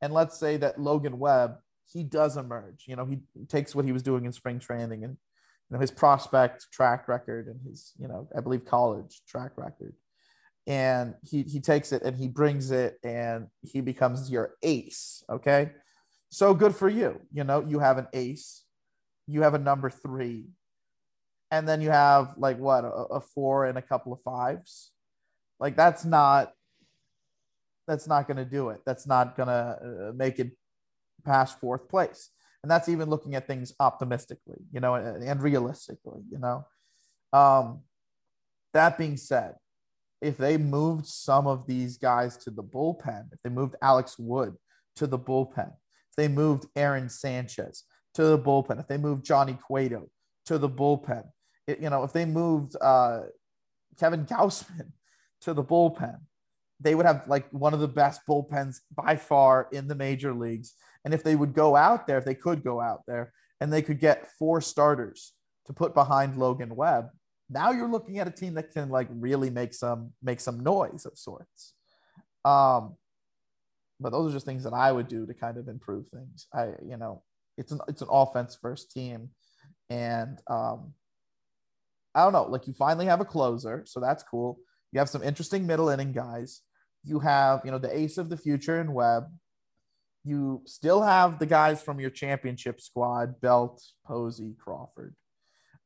[0.01, 1.57] And let's say that Logan Webb,
[1.91, 2.85] he does emerge.
[2.87, 3.19] You know, he
[3.49, 5.17] takes what he was doing in spring training and
[5.69, 9.93] you know, his prospect track record and his, you know, I believe college track record.
[10.67, 15.23] And he, he takes it and he brings it and he becomes your ace.
[15.29, 15.71] Okay.
[16.29, 17.19] So good for you.
[17.33, 18.63] You know, you have an ace,
[19.31, 20.45] you have a number three,
[21.49, 24.91] and then you have like what, a, a four and a couple of fives.
[25.59, 26.53] Like that's not,
[27.87, 28.81] that's not going to do it.
[28.85, 30.51] That's not going to uh, make it
[31.23, 32.31] past fourth place
[32.63, 36.65] and that's even looking at things optimistically you know and, and realistically you know
[37.33, 37.81] um
[38.73, 39.55] that being said
[40.21, 44.55] if they moved some of these guys to the bullpen if they moved alex wood
[44.95, 49.57] to the bullpen if they moved aaron sanchez to the bullpen if they moved johnny
[49.67, 50.07] cueto
[50.45, 51.23] to the bullpen
[51.67, 53.21] it, you know if they moved uh,
[53.99, 54.91] kevin gausman
[55.39, 56.19] to the bullpen
[56.79, 60.73] they would have like one of the best bullpens by far in the major leagues
[61.03, 63.81] and if they would go out there, if they could go out there and they
[63.81, 65.33] could get four starters
[65.65, 67.09] to put behind Logan Webb,
[67.49, 71.05] now you're looking at a team that can like really make some make some noise
[71.05, 71.73] of sorts.
[72.45, 72.95] Um,
[73.99, 76.47] but those are just things that I would do to kind of improve things.
[76.53, 77.23] I, you know,
[77.61, 79.29] it's an it's an offense first team,
[79.89, 80.93] and um,
[82.13, 82.43] I don't know.
[82.43, 84.59] Like you finally have a closer, so that's cool.
[84.91, 86.61] You have some interesting middle inning guys.
[87.03, 89.25] You have, you know, the ace of the future in Webb
[90.23, 95.15] you still have the guys from your championship squad Belt, Posey, Crawford.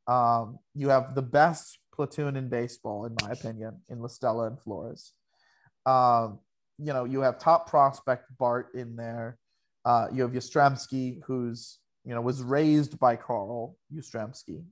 [0.08, 4.60] Um, you have the best platoon in baseball, in my opinion, in La Stella and
[4.60, 5.14] Flores.
[5.86, 6.40] Um,
[6.78, 9.38] you know, you have top prospect Bart in there.
[9.86, 14.64] Uh, you have Yastrzemski, who's you know was raised by Carl Yastrzemski.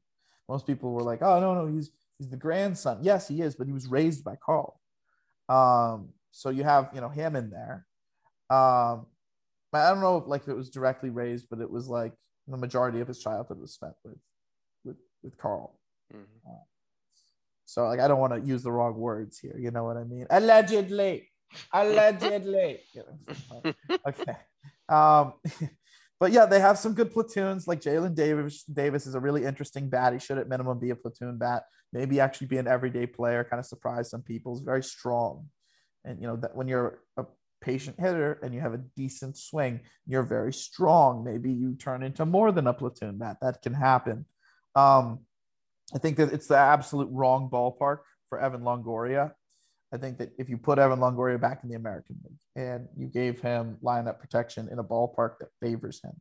[0.49, 3.67] Most people were like, "Oh no, no, he's he's the grandson." Yes, he is, but
[3.67, 4.79] he was raised by Carl.
[5.49, 7.85] Um, so you have you know him in there.
[8.49, 9.05] Um,
[9.73, 12.13] I don't know if like if it was directly raised, but it was like
[12.47, 14.17] the majority of his childhood was spent with
[14.83, 15.79] with with Carl.
[16.13, 16.23] Mm-hmm.
[16.47, 16.63] Uh,
[17.65, 19.57] so like I don't want to use the wrong words here.
[19.57, 20.27] You know what I mean?
[20.29, 21.29] Allegedly,
[21.71, 22.79] allegedly.
[24.07, 24.37] okay.
[24.89, 25.33] Um,
[26.19, 27.67] but yeah, they have some good platoons.
[27.67, 28.63] Like Jaylin Davis.
[28.63, 30.13] Davis is a really interesting bat.
[30.13, 31.63] He should at minimum be a platoon bat.
[31.91, 33.43] Maybe actually be an everyday player.
[33.43, 34.55] Kind of surprise some people.
[34.55, 35.47] He's very strong,
[36.03, 37.25] and you know that when you're a
[37.61, 41.23] patient hitter and you have a decent swing, you're very strong.
[41.23, 43.37] Maybe you turn into more than a platoon bat.
[43.41, 44.25] That can happen.
[44.75, 45.19] Um,
[45.93, 49.31] I think that it's the absolute wrong ballpark for Evan Longoria.
[49.93, 53.07] I think that if you put Evan Longoria back in the American League and you
[53.07, 56.13] gave him lineup protection in a ballpark that favors him,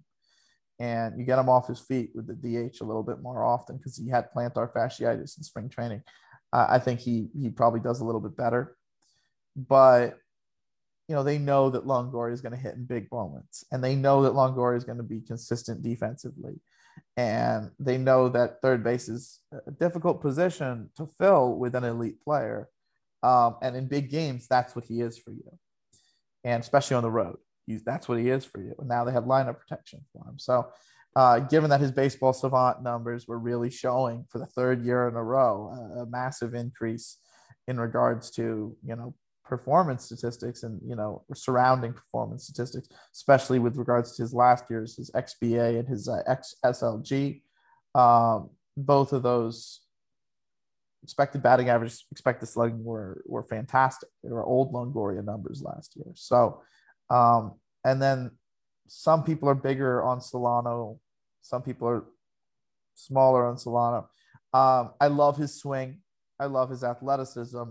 [0.78, 3.76] and you get him off his feet with the DH a little bit more often
[3.76, 6.02] because he had plantar fasciitis in spring training,
[6.52, 8.76] uh, I think he he probably does a little bit better.
[9.56, 10.18] But
[11.08, 13.94] you know, they know that Longoria is going to hit in big moments, and they
[13.94, 16.60] know that Longoria is going to be consistent defensively,
[17.16, 22.22] and they know that third base is a difficult position to fill with an elite
[22.22, 22.68] player.
[23.22, 25.58] Um, and in big games, that's what he is for you,
[26.44, 28.74] and especially on the road, he's, that's what he is for you.
[28.78, 30.38] And now they have lineup protection for him.
[30.38, 30.68] So,
[31.14, 35.14] uh, given that his baseball savant numbers were really showing for the third year in
[35.14, 37.18] a row a, a massive increase
[37.68, 39.14] in regards to you know
[39.44, 44.96] performance statistics and you know surrounding performance statistics, especially with regards to his last year's
[44.96, 46.22] his XBA and his uh,
[46.64, 47.42] XSLG.
[47.94, 49.80] Um, both of those
[51.02, 54.08] expected batting average, expected slugging were were fantastic.
[54.22, 56.12] They were old Longoria numbers last year.
[56.14, 56.62] So,
[57.10, 58.32] um, and then
[58.86, 61.00] some people are bigger on Solano,
[61.42, 62.04] some people are
[62.94, 64.08] smaller on Solano.
[64.54, 66.00] Um, I love his swing.
[66.38, 67.62] I love his athleticism.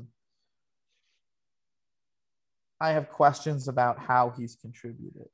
[2.79, 5.29] I have questions about how he's contributed.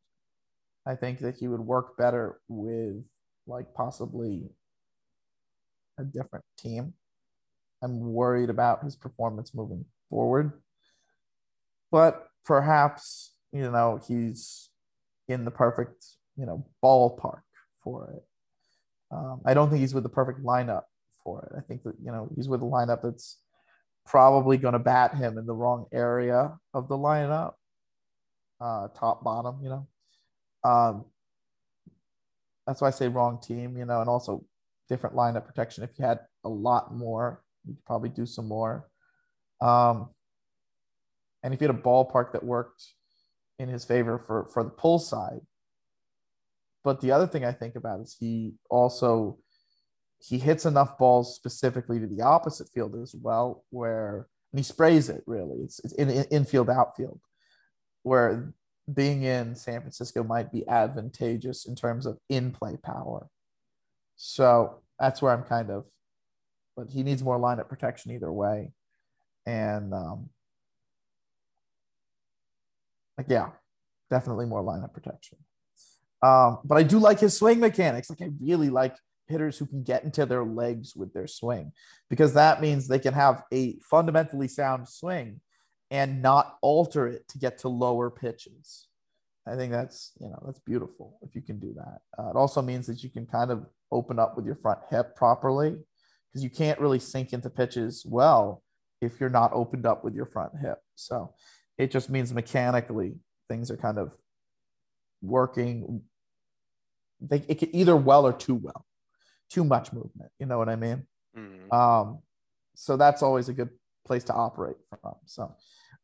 [0.86, 3.04] I think that he would work better with
[3.46, 4.50] like possibly
[5.98, 6.94] a different team.
[7.82, 10.52] I'm worried about his performance moving forward.
[11.92, 14.70] But perhaps, you know, he's
[15.28, 16.06] in the perfect,
[16.36, 17.42] you know, ballpark
[17.84, 18.24] for it.
[19.12, 20.84] Um, I don't think he's with the perfect lineup
[21.24, 21.58] for it.
[21.58, 23.38] I think that, you know, he's with a lineup that's
[24.06, 27.54] probably going to bat him in the wrong area of the lineup,
[28.60, 29.88] uh, top bottom, you know.
[30.64, 31.06] Um,
[32.66, 34.44] that's why I say wrong team, you know, and also
[34.90, 35.84] different lineup protection.
[35.84, 38.88] If you had a lot more, you could probably do some more.
[39.62, 40.10] Um,
[41.44, 42.84] and if you had a ballpark that worked
[43.60, 45.42] in his favor for for the pull side,
[46.84, 49.40] but the other thing I think about is he also
[50.20, 55.24] he hits enough balls specifically to the opposite field as well, where he sprays it
[55.28, 55.60] really.
[55.64, 57.20] It's, it's in, in infield outfield,
[58.04, 58.54] where
[58.92, 63.28] being in San Francisco might be advantageous in terms of in play power.
[64.16, 65.86] So that's where I'm kind of,
[66.78, 68.72] but he needs more lineup protection either way.
[69.48, 70.30] And um,
[73.18, 73.50] like, yeah,
[74.12, 75.40] definitely more lineup protection.
[76.22, 78.10] Um, but I do like his swing mechanics.
[78.10, 78.96] Like, I really like
[79.28, 81.74] hitters who can get into their legs with their swing
[82.10, 85.42] because that means they can have a fundamentally sound swing
[85.90, 88.88] and not alter it to get to lower pitches.
[89.48, 92.00] I think that's you know that's beautiful if you can do that.
[92.22, 95.16] Uh, it also means that you can kind of open up with your front hip
[95.16, 95.78] properly
[96.28, 98.64] because you can't really sink into pitches well
[99.02, 100.80] if you're not opened up with your front hip.
[100.96, 101.34] So
[101.78, 103.16] it just means mechanically
[103.48, 104.16] things are kind of
[105.22, 106.02] working.
[107.20, 108.86] They it can either well or too well
[109.50, 110.32] too much movement.
[110.40, 111.06] You know what I mean?
[111.38, 111.72] Mm-hmm.
[111.74, 112.20] Um,
[112.76, 113.70] so that's always a good
[114.06, 115.16] place to operate from.
[115.26, 115.56] So,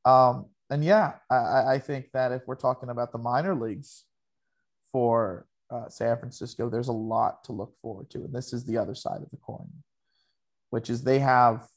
[0.05, 4.05] um, and yeah, I, I think that if we're talking about the minor leagues
[4.91, 8.19] for uh, San Francisco, there's a lot to look forward to.
[8.19, 9.67] And this is the other side of the coin,
[10.73, 11.67] which is they have,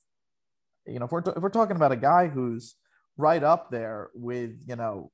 [0.87, 2.77] you know, if we're, if we're talking about a guy who's
[3.19, 5.11] right up there with, you know,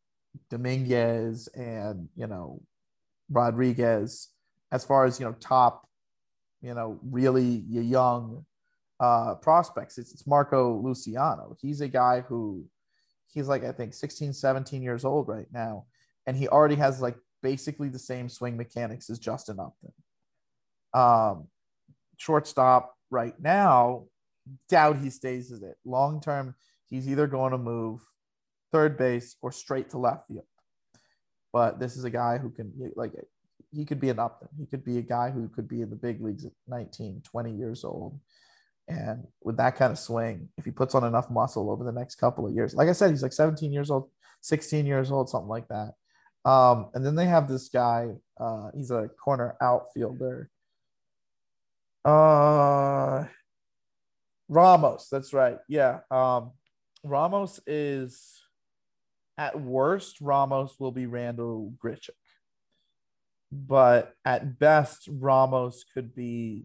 [0.50, 2.62] Dominguez and, you know,
[3.28, 4.28] Rodriguez
[4.70, 5.88] as far as, you know, top
[6.62, 8.46] you know, really young
[9.00, 9.98] uh, prospects.
[9.98, 11.56] It's, it's Marco Luciano.
[11.60, 12.64] He's a guy who
[13.26, 15.86] he's like, I think 16, 17 years old right now.
[16.26, 19.92] And he already has like basically the same swing mechanics as Justin Upton.
[20.94, 21.48] Um,
[22.16, 24.06] shortstop right now,
[24.68, 25.76] doubt he stays as it.
[25.84, 26.56] Long term,
[26.88, 28.00] he's either going to move
[28.72, 30.46] third base or straight to left field.
[31.52, 33.12] But this is a guy who can like
[33.70, 34.48] he could be an Upton.
[34.58, 37.52] He could be a guy who could be in the big leagues at 19, 20
[37.52, 38.18] years old.
[38.88, 42.16] And with that kind of swing, if he puts on enough muscle over the next
[42.16, 44.10] couple of years, like I said, he's like 17 years old,
[44.42, 45.94] 16 years old, something like that.
[46.44, 48.08] Um, and then they have this guy,
[48.38, 50.50] uh, he's a corner outfielder.
[52.04, 53.24] Uh,
[54.48, 55.58] Ramos, that's right.
[55.68, 56.00] Yeah.
[56.10, 56.52] Um,
[57.04, 58.40] Ramos is
[59.38, 62.10] at worst, Ramos will be Randal Grichuk
[63.52, 66.64] but at best, Ramos could be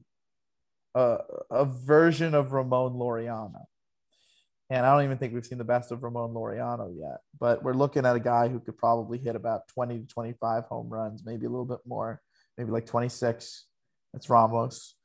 [0.96, 1.18] a,
[1.52, 3.66] a version of Ramon Laureano.
[4.70, 7.74] And I don't even think we've seen the best of Ramon Laureano yet, but we're
[7.74, 11.46] looking at a guy who could probably hit about 20 to 25 home runs, maybe
[11.46, 12.22] a little bit more,
[12.58, 13.66] maybe like 26.
[14.14, 14.96] That's Ramos.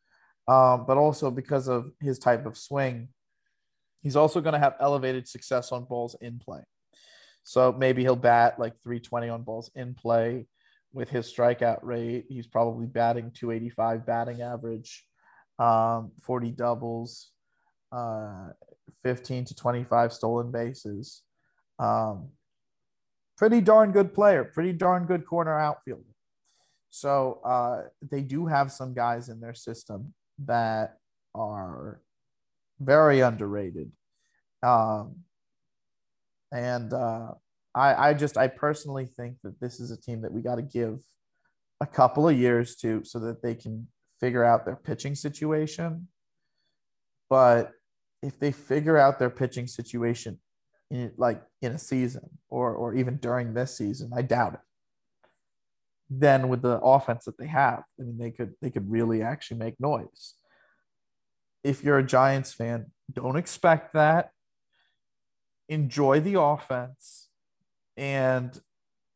[0.49, 3.09] Um, but also because of his type of swing,
[4.03, 6.62] he's also going to have elevated success on balls in play.
[7.45, 10.47] So maybe he'll bat like 320 on balls in play
[10.93, 12.26] with his strikeout rate.
[12.28, 15.05] He's probably batting 285 batting average,
[15.59, 17.30] um, 40 doubles,
[17.90, 18.49] uh,
[19.03, 21.22] 15 to 25 stolen bases.
[21.78, 22.30] Um,
[23.36, 26.03] pretty darn good player, pretty darn good corner outfielder.
[26.90, 30.14] So uh, they do have some guys in their system
[30.47, 30.99] that
[31.34, 32.01] are
[32.80, 33.90] very underrated.
[34.62, 35.16] Um,
[36.53, 37.32] and uh,
[37.74, 40.62] I, I just, I personally think that this is a team that we got to
[40.62, 41.01] give
[41.80, 43.88] a couple of years to so that they can
[44.20, 46.09] figure out their pitching situation.
[47.28, 47.72] But
[48.22, 50.38] if they figure out their pitching situation
[50.90, 54.61] in like in a season or or even during this season, I doubt it.
[56.14, 59.58] Then with the offense that they have, I mean they could they could really actually
[59.58, 60.34] make noise.
[61.64, 64.30] If you're a Giants fan, don't expect that.
[65.68, 67.28] Enjoy the offense
[67.96, 68.60] and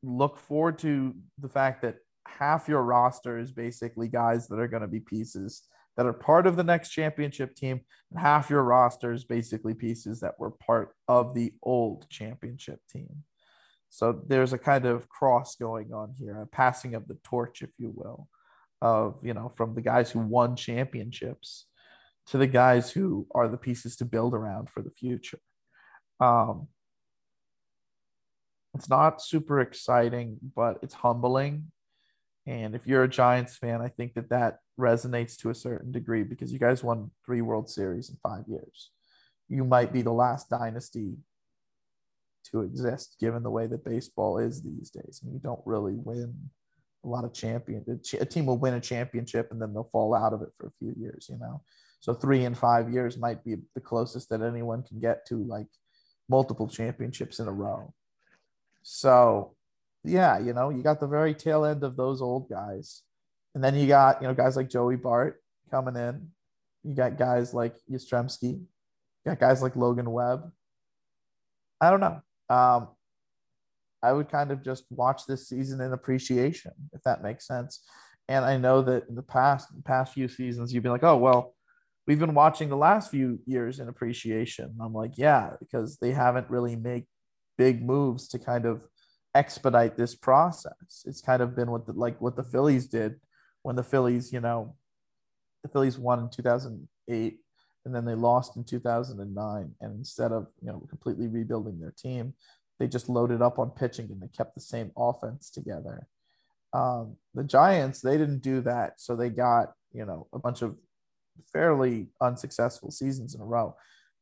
[0.03, 4.83] look forward to the fact that half your roster is basically guys that are going
[4.83, 5.63] to be pieces
[5.97, 7.81] that are part of the next championship team,
[8.11, 13.25] and half your roster is basically pieces that were part of the old championship team.
[13.97, 17.71] So there's a kind of cross going on here, a passing of the torch, if
[17.79, 18.29] you will,
[18.83, 21.65] of you know from the guys who won championships
[22.27, 25.39] to the guys who are the pieces to build around for the future.
[26.21, 26.69] Um,
[28.75, 31.73] it's not super exciting, but it's humbling.
[32.47, 36.23] And if you're a Giants fan, I think that that resonates to a certain degree
[36.23, 38.91] because you guys won three World Series in five years.
[39.49, 41.17] You might be the last dynasty
[42.51, 45.21] to exist given the way that baseball is these days.
[45.23, 46.35] And you don't really win
[47.05, 47.85] a lot of champion.
[48.21, 50.73] A team will win a championship and then they'll fall out of it for a
[50.79, 51.63] few years, you know?
[52.01, 55.67] So three and five years might be the closest that anyone can get to like
[56.29, 57.93] multiple championships in a row.
[58.83, 59.55] So
[60.05, 63.03] yeah, you know, you got the very tail end of those old guys
[63.57, 66.29] and then you got, you know, guys like Joey Bart coming in.
[66.85, 68.61] You got guys like Yastrzemski.
[68.61, 68.67] You
[69.25, 70.53] got guys like Logan Webb.
[71.81, 72.21] I don't know.
[72.49, 72.89] Um,
[74.03, 77.85] I would kind of just watch this season in appreciation, if that makes sense.
[78.29, 81.55] And I know that in the past, past few seasons, you've been like, oh, well,
[82.07, 84.77] we've been watching the last few years in appreciation.
[84.81, 87.05] I'm like, yeah, because they haven't really made
[87.59, 88.83] big moves to kind of
[89.35, 91.05] expedite this process.
[91.05, 93.17] It's kind of been what the, like what the Phillies did
[93.63, 94.77] when the Phillies, you know,
[95.63, 97.39] the Phillies won in 2008
[97.87, 99.75] and then they lost in 2009.
[99.81, 102.35] And instead of, you know, completely rebuilding their team,
[102.79, 106.09] they just loaded up on pitching and they kept the same offense together.
[106.73, 109.01] Um, the Giants, they didn't do that.
[109.01, 110.77] So they got, you know, a bunch of
[111.53, 113.77] fairly unsuccessful seasons in a row,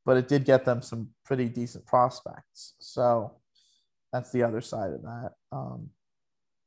[0.04, 2.74] but it did get them some pretty decent prospects.
[2.80, 3.32] So
[4.12, 5.30] that's the other side of that.
[5.50, 5.88] Um,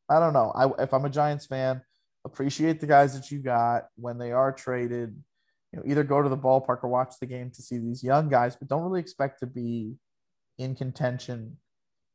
[0.09, 0.51] I don't know.
[0.55, 1.81] I, if I'm a Giants fan,
[2.25, 5.15] appreciate the guys that you got when they are traded.
[5.71, 8.29] You know, either go to the ballpark or watch the game to see these young
[8.29, 9.95] guys, but don't really expect to be
[10.57, 11.57] in contention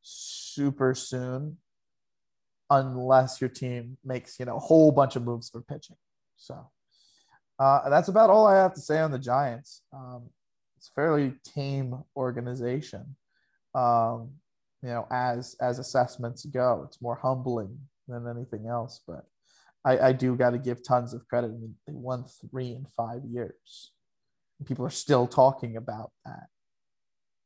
[0.02, 1.58] super soon
[2.70, 5.96] unless your team makes you know a whole bunch of moves for pitching.
[6.36, 6.70] So
[7.58, 9.82] uh, that's about all I have to say on the Giants.
[9.92, 10.30] Um,
[10.76, 13.14] it's a fairly tame organization,
[13.74, 14.30] um,
[14.82, 16.82] you know, as as assessments go.
[16.86, 17.78] It's more humbling
[18.08, 19.26] than anything else, but
[19.84, 21.48] I, I do got to give tons of credit.
[21.48, 23.90] I mean, they won three in five years.
[24.66, 26.46] People are still talking about that.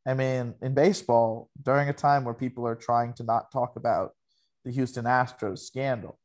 [0.07, 4.13] I mean, in baseball, during a time where people are trying to not talk about
[4.65, 6.19] the Houston Astros scandal,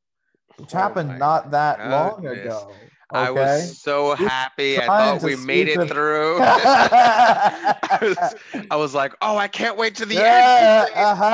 [0.57, 1.91] which oh happened not that goodness.
[1.91, 2.72] long ago.
[3.14, 3.20] Okay?
[3.20, 4.78] I was so happy.
[4.80, 5.89] I thought we made it, it.
[5.89, 6.38] through.
[6.41, 8.18] I, was,
[8.72, 10.95] I, was, like, oh, I can't wait to the yeah, end.
[10.95, 11.26] Uh-huh,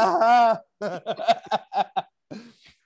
[0.00, 2.02] uh-huh, uh-huh.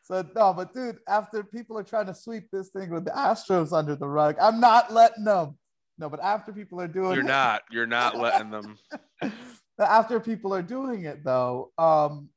[0.04, 3.72] So no, but dude, after people are trying to sweep this thing with the Astros
[3.72, 5.56] under the rug, I'm not letting them.
[5.98, 7.62] No, but after people are doing You're it, not.
[7.70, 8.76] You're not letting them.
[9.78, 12.28] after people are doing it though, um,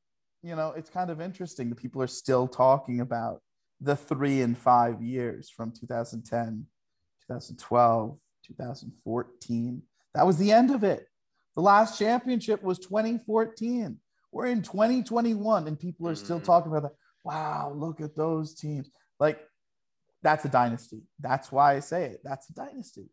[0.44, 3.42] you know, it's kind of interesting that people are still talking about
[3.82, 6.66] the three and five years from 2010,
[7.28, 9.82] 2012, 2014.
[10.16, 11.06] That was the end of it.
[11.58, 13.98] The last championship was 2014.
[14.32, 16.46] We're in 2021 and people are still mm.
[16.46, 16.96] talking about that
[17.28, 18.90] wow, look at those teams.
[19.20, 19.40] Like,
[20.24, 21.02] that's a dynasty.
[21.20, 22.22] That's why I say it.
[22.24, 23.10] That's a dynasty.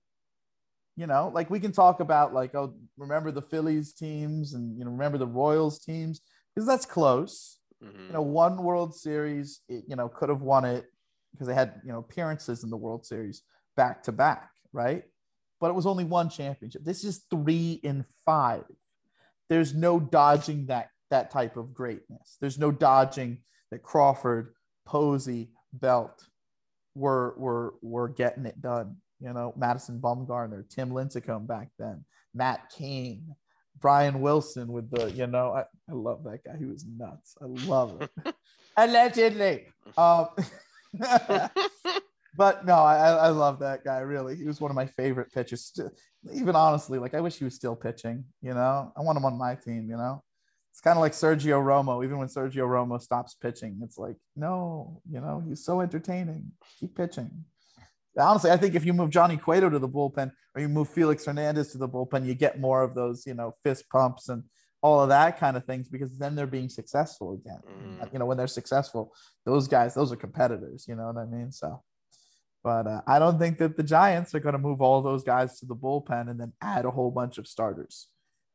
[0.97, 4.85] You know, like we can talk about like, oh, remember the Phillies teams and you
[4.85, 6.21] know, remember the Royals teams
[6.55, 7.59] because that's close.
[7.83, 8.07] Mm-hmm.
[8.07, 10.85] You know, one World Series, it, you know, could have won it
[11.33, 13.43] because they had you know appearances in the World Series
[13.77, 15.03] back to back, right?
[15.61, 16.85] But it was only one championship.
[16.85, 18.65] This is three in five.
[19.49, 22.37] There's no dodging that that type of greatness.
[22.41, 23.39] There's no dodging
[23.71, 24.55] that Crawford,
[24.87, 26.25] Posey, Belt
[26.95, 28.97] were were were getting it done.
[29.21, 32.05] You know, Madison Bumgarner, Tim Lincecum back then,
[32.35, 33.35] Matt Cain,
[33.81, 35.61] Brian Wilson with the, you know, I,
[35.91, 36.57] I love that guy.
[36.59, 37.37] He was nuts.
[37.41, 38.35] I love it.
[38.77, 39.67] Allegedly.
[39.97, 40.29] Um,
[42.37, 43.99] but no, I, I love that guy.
[43.99, 45.73] Really, he was one of my favorite pitchers.
[46.33, 48.25] Even honestly, like I wish he was still pitching.
[48.43, 49.89] You know, I want him on my team.
[49.89, 50.23] You know,
[50.75, 52.05] it's kind of like Sergio Romo.
[52.05, 56.51] Even when Sergio Romo stops pitching, it's like no, you know, he's so entertaining.
[56.81, 57.31] Keep pitching.
[58.19, 61.27] Honestly, I think if you move Johnny Cueto to the bullpen or you move Felix
[61.27, 64.43] Hernandez to the bullpen, you get more of those, you know, fist pumps and
[64.83, 67.61] all of that kind of things because then they're being successful again.
[67.69, 68.13] Mm.
[68.13, 69.13] You know, when they're successful,
[69.47, 70.87] those guys, those are competitors.
[70.89, 71.51] You know what I mean?
[71.51, 71.83] So
[72.65, 75.61] but uh, I don't think that the Giants are going to move all those guys
[75.61, 78.09] to the bullpen and then add a whole bunch of starters.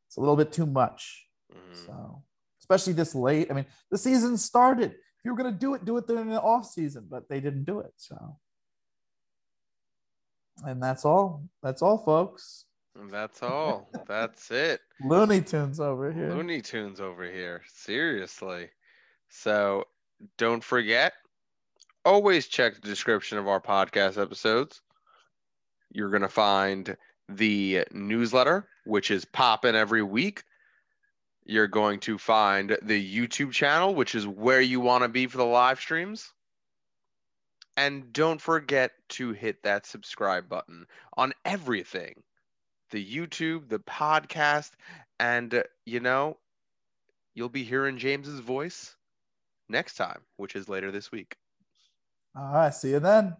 [0.08, 1.28] It's a little bit too much.
[1.50, 1.86] Mm-hmm.
[1.86, 2.22] So,
[2.60, 3.48] especially this late.
[3.50, 4.92] I mean, the season started.
[4.92, 7.40] If you were going to do it, do it during the off season, but they
[7.40, 7.92] didn't do it.
[7.96, 8.36] So,
[10.64, 11.44] and that's all.
[11.62, 12.64] That's all, folks.
[13.10, 13.90] That's all.
[14.08, 14.80] that's it.
[15.04, 16.30] Looney Tunes over here.
[16.30, 17.62] Looney Tunes over here.
[17.68, 18.68] Seriously.
[19.28, 19.84] So,
[20.38, 21.12] don't forget
[22.04, 24.80] always check the description of our podcast episodes.
[25.92, 26.96] You're going to find
[27.28, 30.44] the newsletter, which is popping every week.
[31.44, 35.38] You're going to find the YouTube channel, which is where you want to be for
[35.38, 36.32] the live streams.
[37.76, 40.86] And don't forget to hit that subscribe button
[41.16, 42.22] on everything
[42.90, 44.72] the YouTube, the podcast,
[45.20, 46.36] and, uh, you know,
[47.34, 48.96] you'll be hearing James's voice
[49.68, 51.36] next time, which is later this week.
[52.36, 52.74] All right.
[52.74, 53.36] See you then.